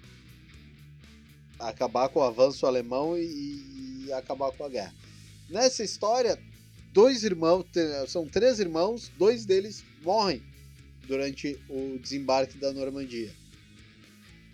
[1.59, 4.93] acabar com o avanço alemão e, e acabar com a guerra.
[5.49, 6.38] Nessa história,
[6.93, 7.65] dois irmãos,
[8.07, 10.43] são três irmãos, dois deles morrem
[11.07, 13.32] durante o desembarque da Normandia,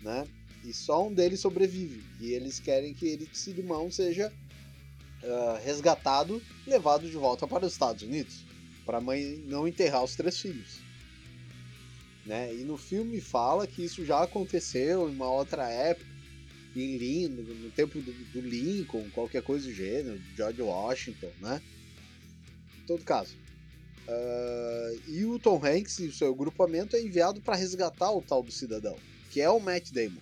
[0.00, 0.26] né?
[0.64, 2.02] E só um deles sobrevive.
[2.20, 4.32] E eles querem que ele, esse irmão seja
[5.24, 8.40] ah, resgatado, levado de volta para os Estados Unidos,
[8.84, 10.80] para a mãe não enterrar os três filhos.
[12.26, 12.54] Né?
[12.54, 16.10] E no filme fala que isso já aconteceu em uma outra época,
[16.74, 21.60] em Lincoln, no tempo do, do Lincoln, qualquer coisa do gênero, George Washington, né?
[22.80, 23.36] Em todo caso.
[24.08, 28.42] ah, e o Tom Hanks e o seu grupamento é enviado para resgatar o tal
[28.42, 28.96] do cidadão,
[29.30, 30.20] que é o Matt Damon.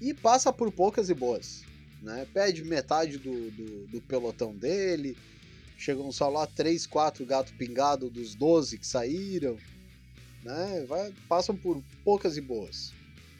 [0.00, 1.62] E passa por poucas e boas.
[2.02, 2.26] Né?
[2.34, 5.16] Perde metade do, do, do pelotão dele.
[5.78, 9.56] Chegam só lá 3, 4 gato pingado dos 12 que saíram.
[10.42, 10.84] Né?
[10.88, 12.92] Vai, passam por poucas e boas.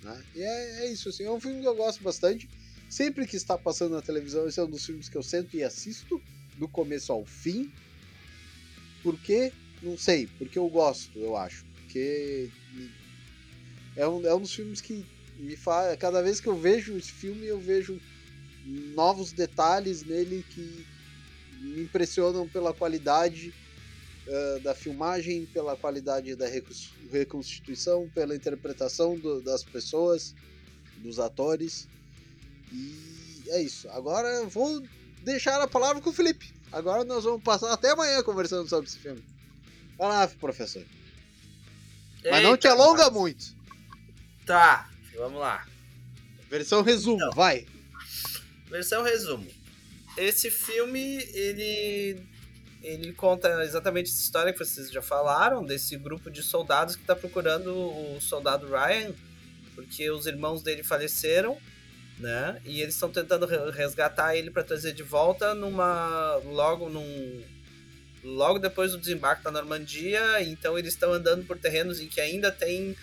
[0.02, 0.24] Né?
[0.34, 2.48] E é, é isso, assim, é um filme que eu gosto bastante.
[2.88, 5.64] Sempre que está passando na televisão, esse é um dos filmes que eu sento e
[5.64, 6.22] assisto,
[6.58, 7.72] do começo ao fim.
[9.02, 9.52] Porque,
[9.82, 11.64] não sei, porque eu gosto, eu acho.
[11.74, 12.50] Porque
[13.96, 15.04] é um, é um dos filmes que
[15.38, 15.98] me faz.
[15.98, 18.00] Cada vez que eu vejo esse filme, eu vejo
[18.64, 20.86] novos detalhes nele que
[21.60, 23.54] me impressionam pela qualidade
[24.26, 26.46] uh, da filmagem, pela qualidade da
[27.10, 30.34] reconstituição, pela interpretação do, das pessoas,
[30.98, 31.88] dos atores.
[32.72, 33.88] E é isso.
[33.90, 34.82] Agora eu vou
[35.22, 36.52] deixar a palavra com o Felipe.
[36.72, 39.22] Agora nós vamos passar até amanhã conversando sobre esse filme.
[39.98, 40.84] Vai lá, professor.
[42.30, 43.20] Mas não te Eita, alonga rapaz.
[43.20, 43.44] muito.
[44.46, 45.66] Tá, vamos lá.
[46.48, 47.32] Versão resumo, Não.
[47.32, 47.66] vai.
[48.72, 49.46] Versão resumo.
[50.16, 52.20] Esse filme, ele
[52.82, 57.14] ele conta exatamente essa história que vocês já falaram, desse grupo de soldados que está
[57.14, 59.12] procurando o soldado Ryan,
[59.76, 61.56] porque os irmãos dele faleceram,
[62.18, 62.60] né?
[62.64, 67.44] E eles estão tentando re- resgatar ele para trazer de volta numa logo num
[68.24, 72.50] logo depois do desembarque da Normandia, então eles estão andando por terrenos em que ainda
[72.50, 72.96] tem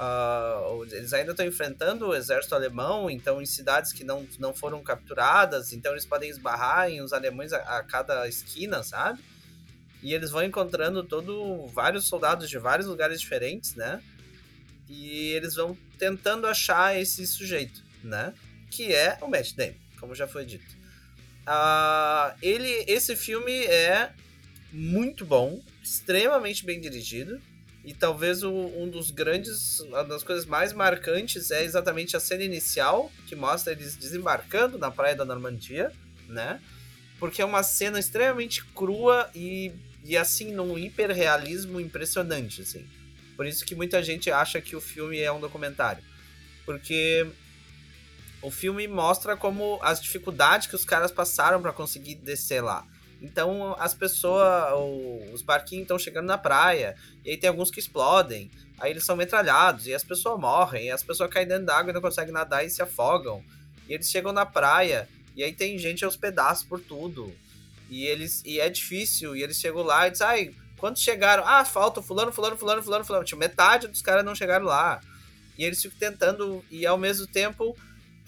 [0.00, 4.80] ah, eles ainda estão enfrentando o exército alemão, então em cidades que não, não foram
[4.80, 9.20] capturadas, então eles podem esbarrar em os alemães a, a cada esquina, sabe?
[10.00, 14.00] E eles vão encontrando todo vários soldados de vários lugares diferentes, né?
[14.88, 18.32] E eles vão tentando achar esse sujeito, né?
[18.70, 20.78] Que é o Matt Damon, como já foi dito.
[21.44, 24.12] Ah, ele, esse filme é
[24.70, 27.42] muito bom, extremamente bem dirigido.
[27.88, 33.10] E talvez um dos grandes, uma das coisas mais marcantes é exatamente a cena inicial,
[33.26, 35.90] que mostra eles desembarcando na praia da Normandia,
[36.28, 36.60] né?
[37.18, 39.72] Porque é uma cena extremamente crua e,
[40.04, 42.86] e assim, num hiperrealismo impressionante, assim.
[43.34, 46.04] Por isso que muita gente acha que o filme é um documentário.
[46.66, 47.26] Porque
[48.42, 52.86] o filme mostra como as dificuldades que os caras passaram para conseguir descer lá.
[53.20, 54.72] Então as pessoas,
[55.32, 59.16] os barquinhos estão chegando na praia, e aí tem alguns que explodem, aí eles são
[59.16, 62.64] metralhados, e as pessoas morrem, e as pessoas caem dentro d'água e não conseguem nadar
[62.64, 63.42] e se afogam.
[63.88, 67.34] E eles chegam na praia, e aí tem gente aos pedaços por tudo.
[67.90, 71.42] E eles e é difícil, e eles chegam lá e dizem, ai, quantos chegaram?
[71.46, 73.24] Ah, falta fulano, fulano, fulano, fulano, fulano.
[73.24, 75.00] Tipo, metade dos caras não chegaram lá.
[75.56, 77.76] E eles ficam tentando, e ao mesmo tempo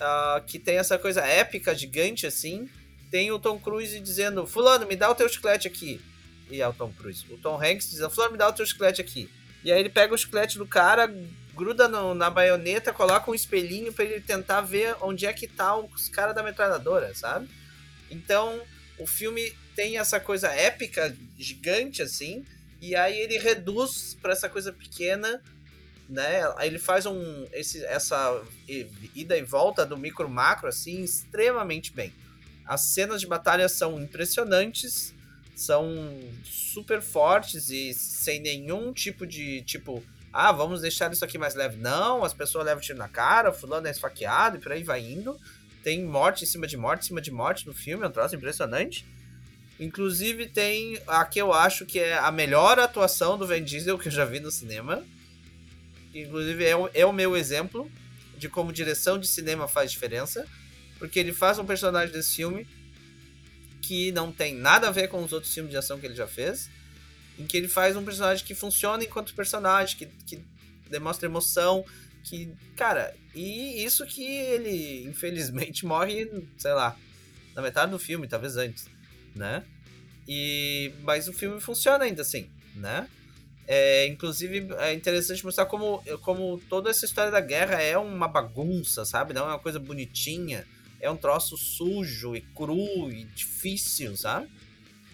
[0.00, 2.68] ah, que tem essa coisa épica, gigante assim,
[3.10, 6.00] tem o Tom Cruise dizendo, fulano, me dá o teu chiclete aqui.
[6.50, 7.24] E é o Tom Cruise.
[7.30, 9.28] O Tom Hanks dizendo, fulano, me dá o teu chiclete aqui.
[9.62, 11.12] E aí ele pega o chiclete do cara,
[11.54, 15.76] gruda no- na baioneta, coloca um espelhinho pra ele tentar ver onde é que tá
[15.76, 17.48] os caras da metralhadora, sabe?
[18.10, 18.60] Então,
[18.98, 22.44] o filme tem essa coisa épica, gigante, assim,
[22.80, 25.42] e aí ele reduz pra essa coisa pequena,
[26.08, 26.40] né?
[26.60, 28.42] Ele faz um, esse, essa
[29.14, 32.12] ida e volta do micro macro, assim, extremamente bem.
[32.70, 35.12] As cenas de batalha são impressionantes,
[35.56, 40.00] são super fortes e sem nenhum tipo de, tipo,
[40.32, 41.76] ah, vamos deixar isso aqui mais leve.
[41.78, 45.36] Não, as pessoas levam tiro na cara, fulano é esfaqueado e por aí vai indo.
[45.82, 48.36] Tem morte em cima de morte, em cima de morte no filme, é um troço
[48.36, 49.04] impressionante.
[49.80, 54.06] Inclusive tem a que eu acho que é a melhor atuação do Vin Diesel que
[54.06, 55.02] eu já vi no cinema.
[56.14, 57.90] Inclusive é o, é o meu exemplo
[58.38, 60.46] de como direção de cinema faz diferença.
[61.00, 62.68] Porque ele faz um personagem desse filme
[63.80, 66.28] que não tem nada a ver com os outros filmes de ação que ele já
[66.28, 66.70] fez.
[67.38, 70.44] Em que ele faz um personagem que funciona enquanto personagem, que, que
[70.90, 71.84] demonstra emoção,
[72.22, 76.94] que, cara, e isso que ele, infelizmente, morre, sei lá,
[77.54, 78.86] na metade do filme, talvez antes,
[79.34, 79.64] né?
[80.28, 83.08] E, mas o filme funciona ainda assim, né?
[83.66, 89.04] É, inclusive, é interessante mostrar como, como toda essa história da guerra é uma bagunça,
[89.04, 89.32] sabe?
[89.32, 90.66] Não é uma coisa bonitinha.
[91.00, 94.48] É um troço sujo e cru e difícil, sabe?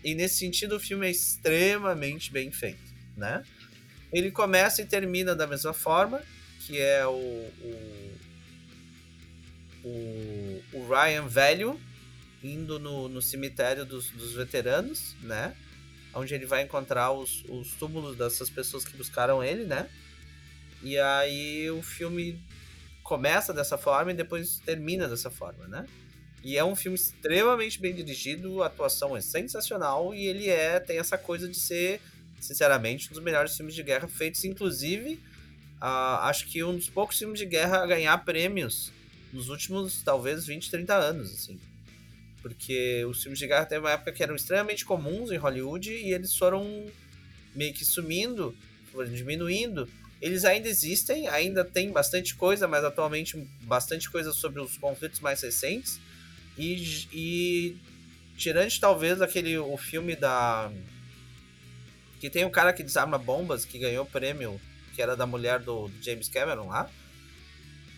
[0.02, 3.44] E nesse sentido, o filme é extremamente bem feito, né?
[4.12, 6.22] Ele começa e termina da mesma forma,
[6.60, 8.12] que é o, o,
[9.84, 11.80] o, o Ryan velho,
[12.42, 15.56] indo no, no cemitério dos, dos veteranos, né?
[16.14, 19.88] Onde ele vai encontrar os, os túmulos dessas pessoas que buscaram ele, né?
[20.82, 22.40] E aí o filme
[23.06, 25.86] começa dessa forma e depois termina dessa forma, né?
[26.42, 30.98] E é um filme extremamente bem dirigido, a atuação é sensacional e ele é tem
[30.98, 32.00] essa coisa de ser,
[32.40, 35.14] sinceramente, um dos melhores filmes de guerra feitos, inclusive,
[35.80, 38.92] uh, acho que um dos poucos filmes de guerra a ganhar prêmios
[39.32, 41.60] nos últimos, talvez, 20, 30 anos, assim.
[42.42, 46.12] Porque os filmes de guerra teve uma época que eram extremamente comuns em Hollywood e
[46.12, 46.86] eles foram
[47.54, 48.56] meio que sumindo,
[49.12, 49.88] diminuindo.
[50.20, 55.42] Eles ainda existem, ainda tem bastante coisa, mas atualmente bastante coisa sobre os conflitos mais
[55.42, 56.00] recentes.
[56.56, 57.76] E, e
[58.80, 60.72] talvez aquele o filme da
[62.18, 64.58] que tem um cara que desarma bombas que ganhou prêmio
[64.94, 66.90] que era da mulher do, do James Cameron lá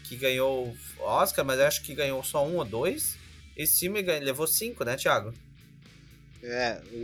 [0.04, 3.16] que ganhou Oscar mas acho que ganhou só um ou dois.
[3.56, 5.32] Esse filme ganhou, levou cinco né Thiago?
[6.42, 6.96] É o,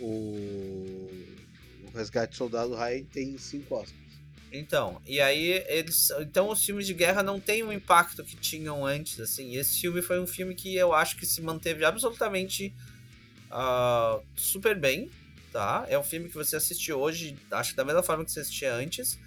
[0.00, 1.26] o,
[1.86, 3.99] o Resgate Soldado Ryan tem cinco Oscars
[4.52, 6.10] então, e aí eles.
[6.20, 9.56] Então os filmes de guerra não têm o impacto que tinham antes, assim.
[9.56, 12.74] Esse filme foi um filme que eu acho que se manteve absolutamente
[13.50, 15.08] uh, super bem,
[15.52, 15.86] tá?
[15.88, 18.74] É um filme que você assiste hoje, acho que da mesma forma que você assistia
[18.74, 19.18] antes.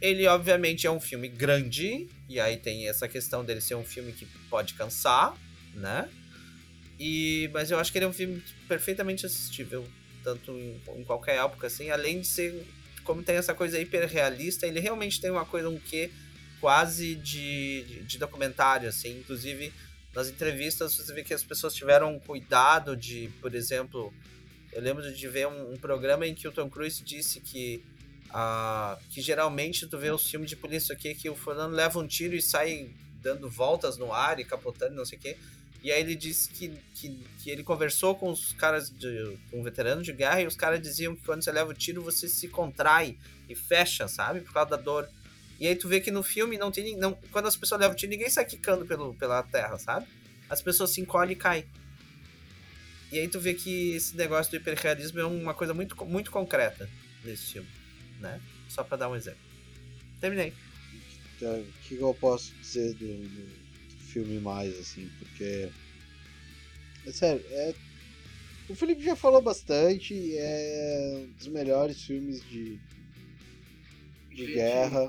[0.00, 4.12] Ele, obviamente, é um filme grande, e aí tem essa questão dele ser um filme
[4.12, 5.36] que pode cansar,
[5.74, 6.08] né?
[6.98, 9.86] E, mas eu acho que ele é um filme perfeitamente assistível,
[10.22, 12.64] tanto em, em qualquer época, assim, além de ser
[13.08, 16.10] como tem essa coisa hiperrealista, ele realmente tem uma coisa, um quê
[16.60, 19.20] quase de, de, de documentário, assim.
[19.20, 19.72] Inclusive,
[20.14, 24.12] nas entrevistas você vê que as pessoas tiveram cuidado de, por exemplo,
[24.70, 27.82] eu lembro de ver um, um programa em que o Tom Cruise disse que
[28.26, 32.06] uh, que geralmente tu vê os filmes de polícia aqui que o fulano leva um
[32.06, 32.90] tiro e sai
[33.22, 35.38] dando voltas no ar e capotando, não sei o quê.
[35.82, 40.04] E aí ele disse que, que, que ele conversou com os caras, de, com veteranos
[40.04, 43.16] de guerra, e os caras diziam que quando você leva o tiro, você se contrai
[43.48, 44.40] e fecha, sabe?
[44.40, 45.08] Por causa da dor.
[45.60, 46.96] E aí tu vê que no filme não tem.
[46.96, 50.06] Não, quando as pessoas levam o tiro, ninguém sai quicando pelo, pela terra, sabe?
[50.48, 51.64] As pessoas se encolhem e caem.
[53.10, 56.88] E aí tu vê que esse negócio do hiperrealismo é uma coisa muito, muito concreta
[57.24, 57.68] nesse filme,
[58.20, 58.40] né?
[58.68, 59.40] Só pra dar um exemplo.
[60.20, 60.52] Terminei.
[61.36, 63.67] Então, o que eu posso dizer do, do
[64.08, 65.70] filme mais, assim, porque.
[67.06, 67.74] É sério, é.
[68.68, 72.78] O Felipe já falou bastante, é um dos melhores filmes de.
[74.30, 75.08] de gente, guerra.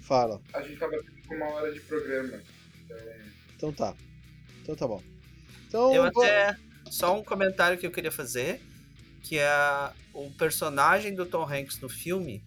[0.00, 0.40] Fala.
[0.52, 0.92] A gente tava
[1.26, 2.42] com uma hora de programa.
[2.84, 2.98] Então...
[3.56, 3.94] então tá.
[4.62, 5.02] Então tá bom.
[5.68, 6.56] Então, eu até.
[6.90, 8.60] Só um comentário que eu queria fazer.
[9.22, 12.44] Que é o personagem do Tom Hanks no filme.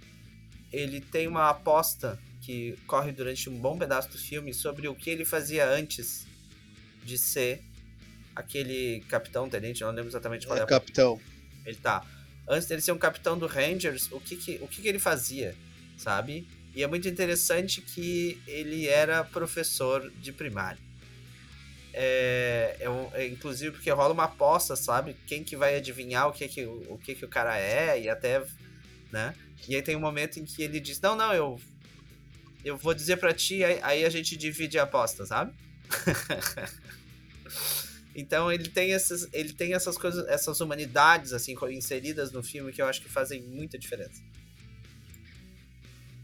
[0.72, 2.17] Ele tem uma aposta
[2.50, 6.26] que corre durante um bom pedaço do filme sobre o que ele fazia antes
[7.04, 7.62] de ser
[8.36, 10.64] aquele capitão, tenente, não lembro exatamente qual é.
[10.64, 11.22] é capitão.
[11.64, 12.04] Ele tá.
[12.47, 15.56] Antes dele ser um capitão do Rangers, o que que, o que que ele fazia,
[15.95, 16.47] sabe?
[16.74, 20.82] E é muito interessante que ele era professor de primário.
[21.93, 25.16] É, é, é, inclusive porque rola uma aposta, sabe?
[25.28, 28.10] Quem que vai adivinhar o que que o, o que que o cara é e
[28.10, 28.43] até,
[29.12, 29.36] né?
[29.68, 31.60] E aí tem um momento em que ele diz: "Não, não, eu
[32.64, 35.53] eu vou dizer para ti, aí a gente divide a aposta, sabe?
[38.14, 42.82] então ele tem essas, ele tem essas coisas, essas humanidades assim inseridas no filme que
[42.82, 44.22] eu acho que fazem muita diferença.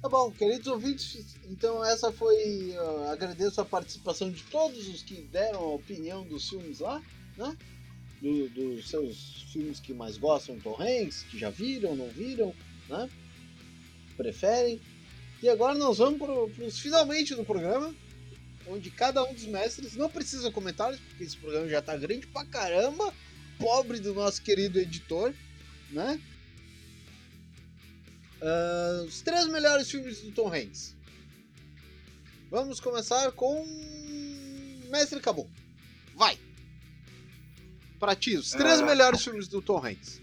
[0.06, 2.76] Tá bom, queridos ouvintes, então essa foi.
[2.78, 7.02] Uh, agradeço a participação de todos os que deram a opinião dos filmes lá,
[7.36, 7.58] né?
[8.22, 10.78] Do, dos seus filmes que mais gostam, Tom
[11.32, 12.54] que já viram, não viram,
[12.88, 13.10] né?
[14.16, 14.80] Preferem.
[15.46, 17.94] E agora nós vamos para os finalmente do programa,
[18.66, 22.44] onde cada um dos mestres não precisa comentários, porque esse programa já está grande pra
[22.46, 23.14] caramba,
[23.60, 25.32] pobre do nosso querido editor,
[25.92, 26.20] né?
[28.42, 30.96] Uh, os três melhores filmes do Tom Hanks.
[32.50, 33.68] Vamos começar com
[34.90, 35.48] Mestre Acabou.
[36.16, 36.40] Vai!
[38.00, 38.86] Pra ti, os três uh...
[38.88, 40.20] melhores filmes do Tom Hanks.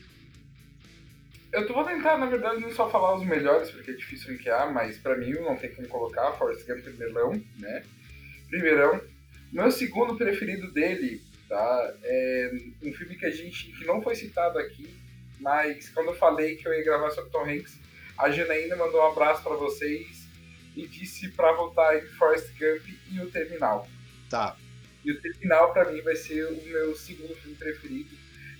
[1.53, 4.97] Eu vou tentar, na verdade, não só falar os melhores, porque é difícil ranquear, mas
[4.97, 6.33] pra mim não tem como colocar.
[6.33, 7.85] Forrest Gump primeirão, né?
[8.49, 9.01] Primeirão.
[9.53, 11.95] Meu segundo preferido dele, tá?
[12.03, 12.51] É
[12.83, 14.97] um filme que a gente, que não foi citado aqui,
[15.41, 17.79] mas quando eu falei que eu ia gravar sobre Tom Hanks,
[18.17, 20.27] a Janaína mandou um abraço para vocês
[20.75, 23.87] e disse para voltar em Forrest Gump e o Terminal.
[24.31, 24.57] Tá.
[25.05, 28.17] E o Terminal para mim vai ser o meu segundo filme preferido,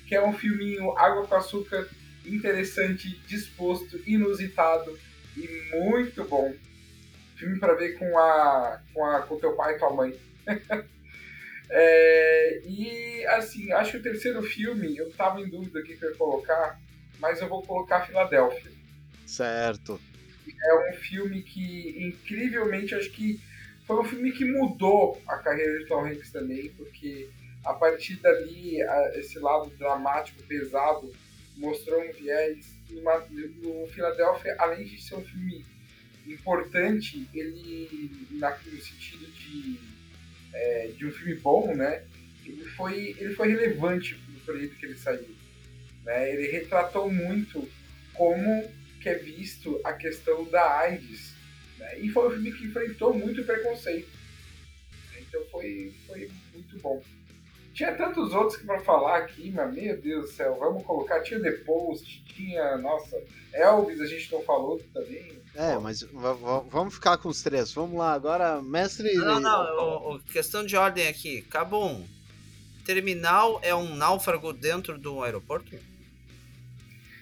[0.07, 1.89] que é um filminho água com açúcar
[2.27, 4.99] interessante, disposto, inusitado
[5.37, 6.55] e muito bom.
[7.37, 10.19] Filme para ver com a com a com teu pai e tua mãe.
[11.75, 16.11] É, e assim, acho que o terceiro filme, eu tava em dúvida o que eu
[16.11, 16.79] ia colocar,
[17.19, 18.71] mas eu vou colocar Filadélfia.
[19.25, 19.99] Certo.
[20.47, 23.41] É um filme que, incrivelmente, acho que
[23.87, 27.31] foi um filme que mudou a carreira de Tom Hanks também, porque
[27.65, 28.77] a partir dali,
[29.15, 31.11] esse lado dramático, pesado,
[31.63, 32.73] mostrou um viés.
[32.91, 35.65] No Filadélfia, além de ser um filme
[36.27, 39.79] importante, ele, no sentido de,
[40.53, 42.05] é, de um filme bom, né?
[42.45, 45.35] Ele foi, ele foi relevante no período que ele saiu.
[46.05, 46.33] Né?
[46.35, 47.67] Ele retratou muito
[48.13, 48.71] como
[49.01, 51.35] que é visto a questão da AIDS.
[51.79, 52.01] Né?
[52.01, 54.11] E foi um filme que enfrentou muito preconceito.
[55.19, 57.03] Então foi, foi muito bom.
[57.73, 61.23] Tinha tantos outros que para falar aqui, mas meu Deus do céu, vamos colocar.
[61.23, 63.19] Tinha The Post, tinha, nossa,
[63.53, 65.41] Elvis a gente não falou também.
[65.55, 66.03] É, mas
[66.71, 67.73] vamos ficar com os três.
[67.73, 69.15] Vamos lá, agora, mestre.
[69.15, 71.43] Não, não, o, o, questão de ordem aqui.
[71.43, 72.07] Cabum,
[72.85, 75.77] terminal é um náufrago dentro do aeroporto?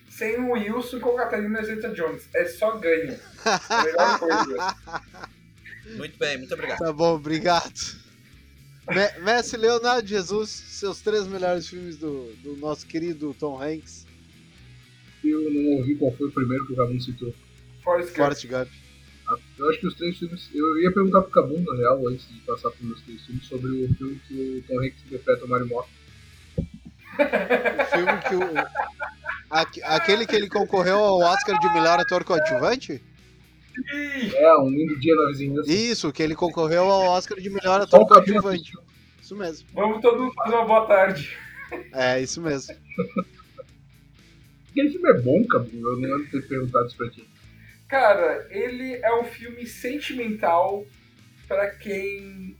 [0.08, 2.28] Sem o Wilson com Catarina Zeta Jones.
[2.34, 3.18] É só ganho.
[3.44, 4.76] A melhor coisa.
[5.96, 6.78] Muito bem, muito obrigado.
[6.78, 7.99] Tá bom, obrigado.
[9.22, 14.06] Mestre Leonardo Jesus, seus três melhores filmes do, do nosso querido Tom Hanks.
[15.22, 17.32] Eu não ouvi qual foi o primeiro que o Gabum citou.
[17.82, 18.50] Forrest Gump.
[18.50, 18.68] Gump.
[19.28, 20.50] Ah, eu acho que os três filmes.
[20.52, 23.70] Eu ia perguntar pro Cabum, na real, antes de passar para meus três filmes, sobre
[23.70, 25.88] o filme que o Tom Hanks interpreta o Mario Mota.
[26.68, 29.00] o filme que o.
[29.84, 33.02] Aquele que ele concorreu ao Oscar de melhor ator coadjuvante?
[34.34, 35.72] É, um lindo dia na vizinhança.
[35.72, 38.72] Isso, que ele concorreu ao Oscar de melhor ator coadjuvante.
[39.20, 39.68] Isso mesmo.
[39.72, 41.36] Vamos todo mundo fazer uma boa tarde.
[41.92, 42.74] É, isso mesmo.
[44.70, 45.70] Aquele filme é bom, Cabum?
[45.74, 47.28] Eu não lembro de ter perguntado isso pra ti.
[47.88, 50.86] Cara, ele é um filme sentimental
[51.48, 52.56] para quem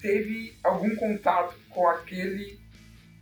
[0.00, 2.60] teve algum contato com aquele,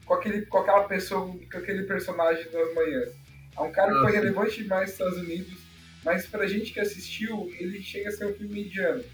[0.05, 3.13] com aquele, com aquela pessoa, com aquele personagem das manhãs.
[3.57, 5.64] É um cara que foi relevante demais nos Estados Unidos,
[6.05, 9.05] mas pra gente que assistiu, ele chega a ser um filme mediano.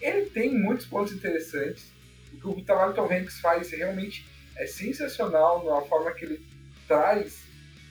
[0.00, 1.90] Ele tem muitos pontos interessantes.
[2.32, 4.26] O que o Tom Hanks faz realmente
[4.56, 6.46] é sensacional na forma que ele
[6.86, 7.44] traz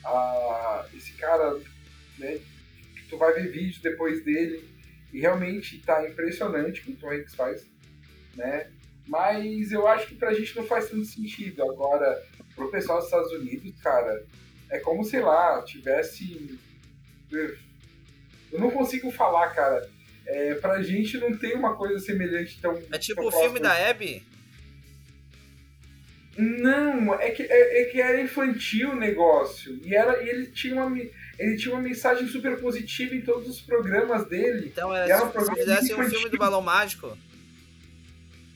[0.04, 1.58] a, esse cara
[2.18, 2.40] né,
[3.08, 4.68] tu vai ver vídeo depois dele
[5.12, 7.66] e realmente tá impressionante o que o Tom Hanks faz,
[8.34, 8.70] né?
[9.06, 11.62] Mas eu acho que pra gente não faz tanto sentido.
[11.62, 12.22] Agora,
[12.54, 14.26] pro pessoal dos Estados Unidos, cara,
[14.70, 16.58] é como, sei lá, tivesse.
[18.52, 19.88] Eu não consigo falar, cara.
[20.26, 22.78] É, pra gente não tem uma coisa semelhante tão.
[22.92, 24.22] É tipo o filme da Abby?
[26.38, 29.76] Não, é que, é, é, que era infantil o negócio.
[29.82, 30.96] E, era, e ele, tinha uma,
[31.36, 34.68] ele tinha uma mensagem super positiva em todos os programas dele.
[34.68, 37.18] Então é, era um se fizesse um filme do Balão Mágico.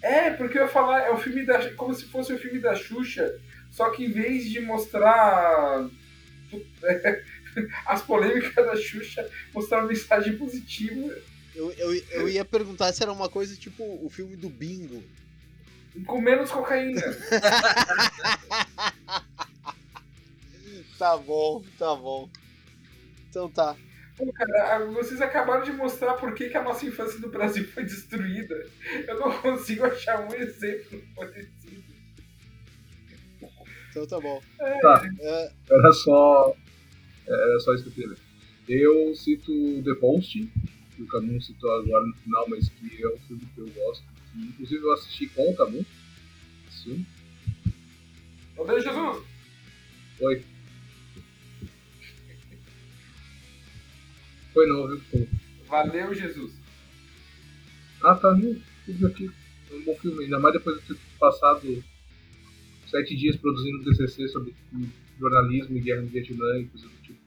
[0.01, 1.70] É, porque eu ia falar, é o filme da.
[1.74, 3.36] como se fosse o filme da Xuxa,
[3.70, 5.89] só que em vez de mostrar
[7.87, 11.15] as polêmicas da Xuxa, mostrar uma mensagem positiva.
[11.55, 15.03] Eu, eu, eu ia perguntar se era uma coisa tipo o filme do Bingo
[16.07, 17.03] com menos cocaína.
[20.99, 22.29] tá bom, tá bom.
[23.29, 23.77] Então tá.
[24.16, 27.85] Pô, cara, vocês acabaram de mostrar por que, que a nossa infância no Brasil foi
[27.85, 28.66] destruída.
[29.07, 31.93] Eu não consigo achar um exemplo parecido.
[33.91, 34.41] Então tá bom.
[34.61, 34.79] É.
[34.81, 35.03] Tá.
[35.20, 35.53] É...
[35.70, 36.55] Era só.
[37.27, 38.16] Era só isso que eu queria
[38.69, 40.51] Eu cito The Post,
[40.97, 44.12] que o Camus citou agora no final, mas que é um filme que eu gosto
[44.35, 45.85] Inclusive eu assisti com o Camu.
[46.70, 47.05] Sim.
[48.57, 49.24] Cadê Jesus?
[50.20, 50.44] Oi.
[54.55, 55.01] Foi não, viu?
[55.01, 55.28] Foi.
[55.66, 56.53] Valeu, Jesus.
[58.03, 58.61] Ah, tá, viu?
[58.86, 59.31] Tudo aqui.
[59.70, 61.85] É um bom filme, ainda mais depois de ter passado
[62.89, 64.55] sete dias produzindo TCC sobre
[65.23, 67.19] jornalismo e guerra no Vietnã e coisas do tipo.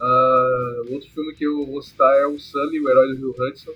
[0.00, 3.74] Uh, outro filme que eu vou citar é o Sully, o herói do Rio Hudson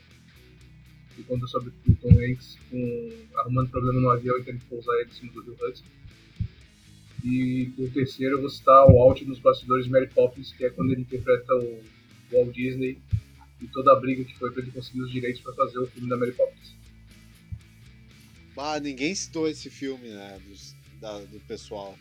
[1.21, 4.95] que conta sobre o Tom Hanks com, arrumando problema no avião e tendo que pousar
[5.01, 5.85] ele em cima do Rio Hudson.
[7.23, 10.93] E o terceiro eu vou citar o Alt nos bastidores Mary Poppins, que é quando
[10.93, 11.83] ele interpreta o
[12.33, 12.99] Walt Disney
[13.61, 16.09] e toda a briga que foi para ele conseguir os direitos para fazer o filme
[16.09, 16.75] da Mary Poppins.
[18.57, 21.99] Ah, ninguém citou esse filme, né, do, da, do pessoal.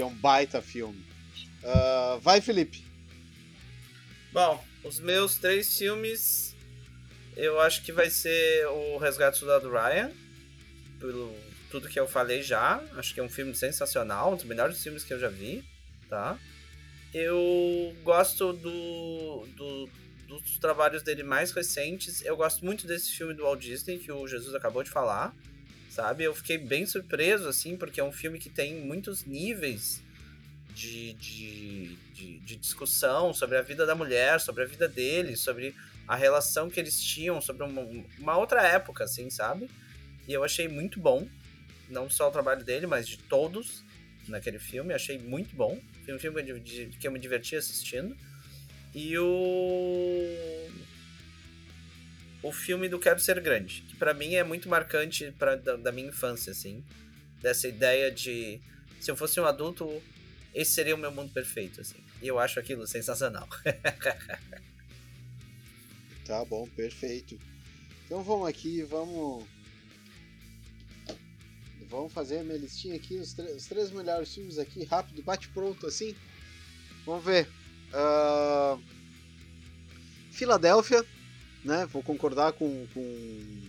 [0.00, 1.04] Que é um baita filme.
[1.62, 2.82] Uh, vai, Felipe.
[4.32, 6.56] Bom, os meus três filmes
[7.36, 10.10] eu acho que vai ser o Resgate do Soldado Ryan,
[10.98, 11.36] pelo
[11.70, 12.82] tudo que eu falei já.
[12.96, 15.62] Acho que é um filme sensacional, um dos melhores filmes que eu já vi,
[16.08, 16.38] tá?
[17.12, 19.90] Eu gosto do, do,
[20.28, 22.24] dos trabalhos dele mais recentes.
[22.24, 25.36] Eu gosto muito desse filme do Walt Disney, que o Jesus acabou de falar,
[26.00, 26.24] sabe?
[26.24, 30.00] Eu fiquei bem surpreso, assim, porque é um filme que tem muitos níveis
[30.74, 35.74] de, de, de, de discussão sobre a vida da mulher, sobre a vida dele, sobre
[36.08, 37.82] a relação que eles tinham, sobre uma,
[38.18, 39.70] uma outra época, assim, sabe?
[40.26, 41.28] E eu achei muito bom,
[41.90, 43.84] não só o trabalho dele, mas de todos
[44.26, 45.78] naquele filme, achei muito bom.
[46.06, 46.42] Foi um filme
[46.98, 48.16] que eu, me diverti assistindo.
[48.94, 50.70] E o
[52.42, 55.92] o filme do Quero Ser Grande, que para mim é muito marcante pra, da, da,
[55.92, 56.82] minha infância, assim.
[57.40, 58.60] Dessa ideia de
[58.98, 60.02] se eu fosse um adulto,
[60.54, 61.98] esse seria o meu mundo perfeito, assim.
[62.22, 63.48] E eu acho aquilo sensacional.
[66.26, 67.38] tá bom, perfeito.
[68.04, 69.46] Então vamos aqui, vamos.
[71.88, 75.86] Vamos fazer a minha listinha aqui, os, os três melhores filmes aqui, rápido, bate pronto
[75.86, 76.14] assim.
[77.04, 77.48] Vamos ver.
[77.92, 78.80] Uh...
[80.30, 81.04] Filadélfia,
[81.64, 81.86] né?
[81.86, 83.60] Vou concordar com, com,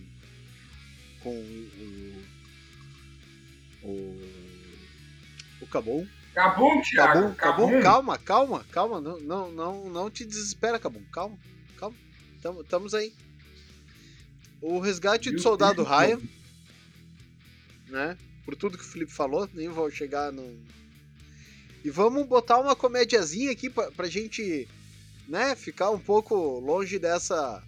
[1.22, 2.24] com o,
[3.84, 4.20] o,
[5.60, 6.06] o Cabum.
[6.34, 7.34] Cabum, Thiago.
[7.34, 9.00] Cabum, Cabum, calma, calma, calma.
[9.00, 11.02] Não, não, não, não te desespera, Cabum.
[11.12, 11.38] Calma,
[11.76, 11.96] calma.
[12.62, 13.12] Estamos aí.
[14.60, 16.20] O resgate do soldado Ryan.
[17.88, 18.16] Né?
[18.44, 20.58] Por tudo que o Felipe falou, nem vou chegar no.
[21.84, 24.68] E vamos botar uma comédiazinha aqui pra, pra gente
[25.28, 27.62] né, ficar um pouco longe dessa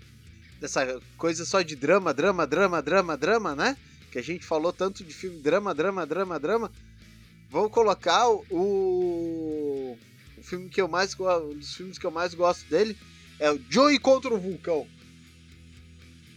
[0.61, 3.77] dessa coisa só de drama, drama, drama, drama, drama, né?
[4.11, 6.73] Que a gente falou tanto de filme drama, drama, drama, drama.
[7.51, 12.69] Vou colocar o, o filme que eu mais um dos filmes que eu mais gosto
[12.69, 12.97] dele
[13.39, 14.87] é o Joey contra o Vulcão.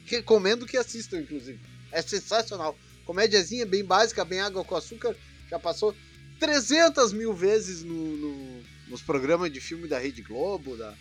[0.05, 1.59] Recomendo que assistam, inclusive.
[1.91, 2.77] É sensacional.
[3.05, 5.15] Comédiazinha bem básica, bem água com açúcar.
[5.49, 5.95] Já passou
[6.39, 10.93] 300 mil vezes no, no, nos programas de filme da Rede Globo, da,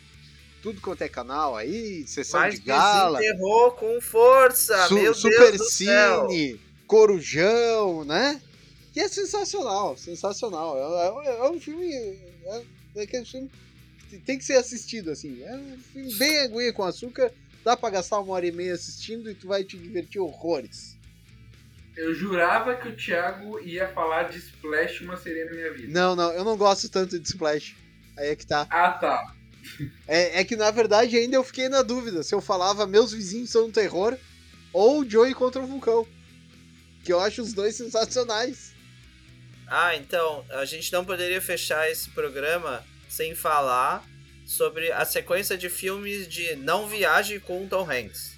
[0.67, 3.21] tudo quanto é canal aí, sessão Mas de gala.
[3.21, 8.43] Desenterrou com força, Su Super Deus Cine, Corujão, né?
[8.93, 10.77] E é sensacional, sensacional.
[10.77, 11.95] É, é, é um filme.
[11.95, 12.63] É,
[12.97, 13.49] é aquele filme
[14.11, 15.41] que tem que ser assistido, assim.
[15.45, 17.31] É um filme bem aguinha com açúcar.
[17.63, 20.97] Dá pra gastar uma hora e meia assistindo e tu vai te divertir horrores.
[21.97, 25.93] Eu jurava que o Thiago ia falar de Splash uma sereia na minha vida.
[25.93, 27.77] Não, não, eu não gosto tanto de Splash.
[28.19, 28.67] Aí é que tá.
[28.69, 29.36] Ah, tá.
[30.07, 33.51] É, é, que na verdade ainda eu fiquei na dúvida se eu falava Meus Vizinhos
[33.51, 34.17] São um Terror
[34.73, 36.07] ou Joey contra o Vulcão.
[37.05, 38.75] Que eu acho os dois sensacionais.
[39.67, 44.05] Ah, então, a gente não poderia fechar esse programa sem falar
[44.45, 48.37] sobre a sequência de filmes de Não Viaje com Tom Hanks.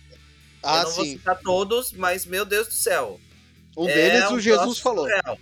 [0.62, 0.96] Ah, eu não sim.
[0.96, 3.20] vou citar todos, mas meu Deus do céu.
[3.76, 5.04] Um deles é o Jesus falou.
[5.04, 5.38] Surreal,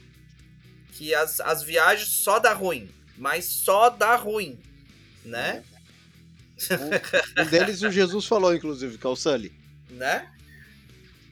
[0.93, 4.59] que as, as viagens só dá ruim, mas só dá ruim,
[5.25, 5.63] né?
[6.71, 9.53] Um, um deles o Jesus falou, inclusive, que é o Sully.
[9.91, 10.29] Né?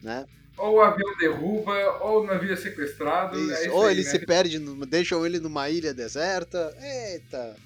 [0.03, 0.27] Né?
[0.57, 3.39] Ou o avião derruba, ou o navio é sequestrado.
[3.53, 4.11] É isso, ou aí, ele né?
[4.11, 6.77] se perde, deixam ele numa ilha deserta.
[6.81, 7.57] Eita!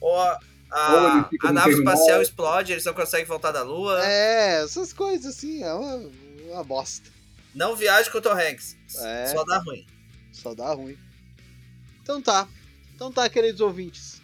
[0.00, 0.38] Ou a,
[0.70, 4.00] a, a nave espacial explode, eles não conseguem voltar da Lua.
[4.04, 6.10] É, essas coisas assim, é uma,
[6.50, 7.10] uma bosta.
[7.54, 8.76] Não viaje com o Tom Hanks.
[9.00, 9.86] É, só dá ruim.
[10.30, 10.96] Só dá ruim.
[12.02, 12.46] Então tá.
[12.94, 14.17] Então tá, queridos ouvintes.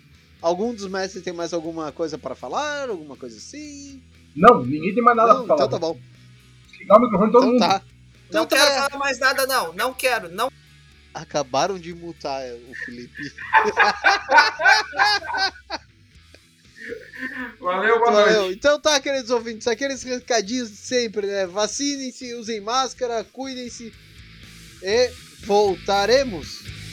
[0.45, 2.91] Algum dos mestres tem mais alguma coisa para falar?
[2.91, 4.03] Alguma coisa assim?
[4.37, 5.67] Não, ninguém tem mais nada não, pra falar.
[5.67, 5.99] Então tá bom.
[6.79, 7.61] Ligar o microfone todo então mundo.
[7.61, 7.83] Tá.
[8.29, 9.73] Então não tá quero falar mais nada, não.
[9.73, 10.29] Não quero.
[10.29, 10.53] Não.
[11.15, 13.33] Acabaram de mutar o Felipe.
[17.59, 18.43] Valeu, boa Valeu.
[18.43, 18.59] Noite.
[18.59, 21.47] Então tá, queridos ouvintes, aqueles recadinhos de sempre, né?
[21.47, 23.95] Vacinem-se, usem máscara, cuidem-se
[24.83, 25.11] e
[25.47, 26.84] voltaremos.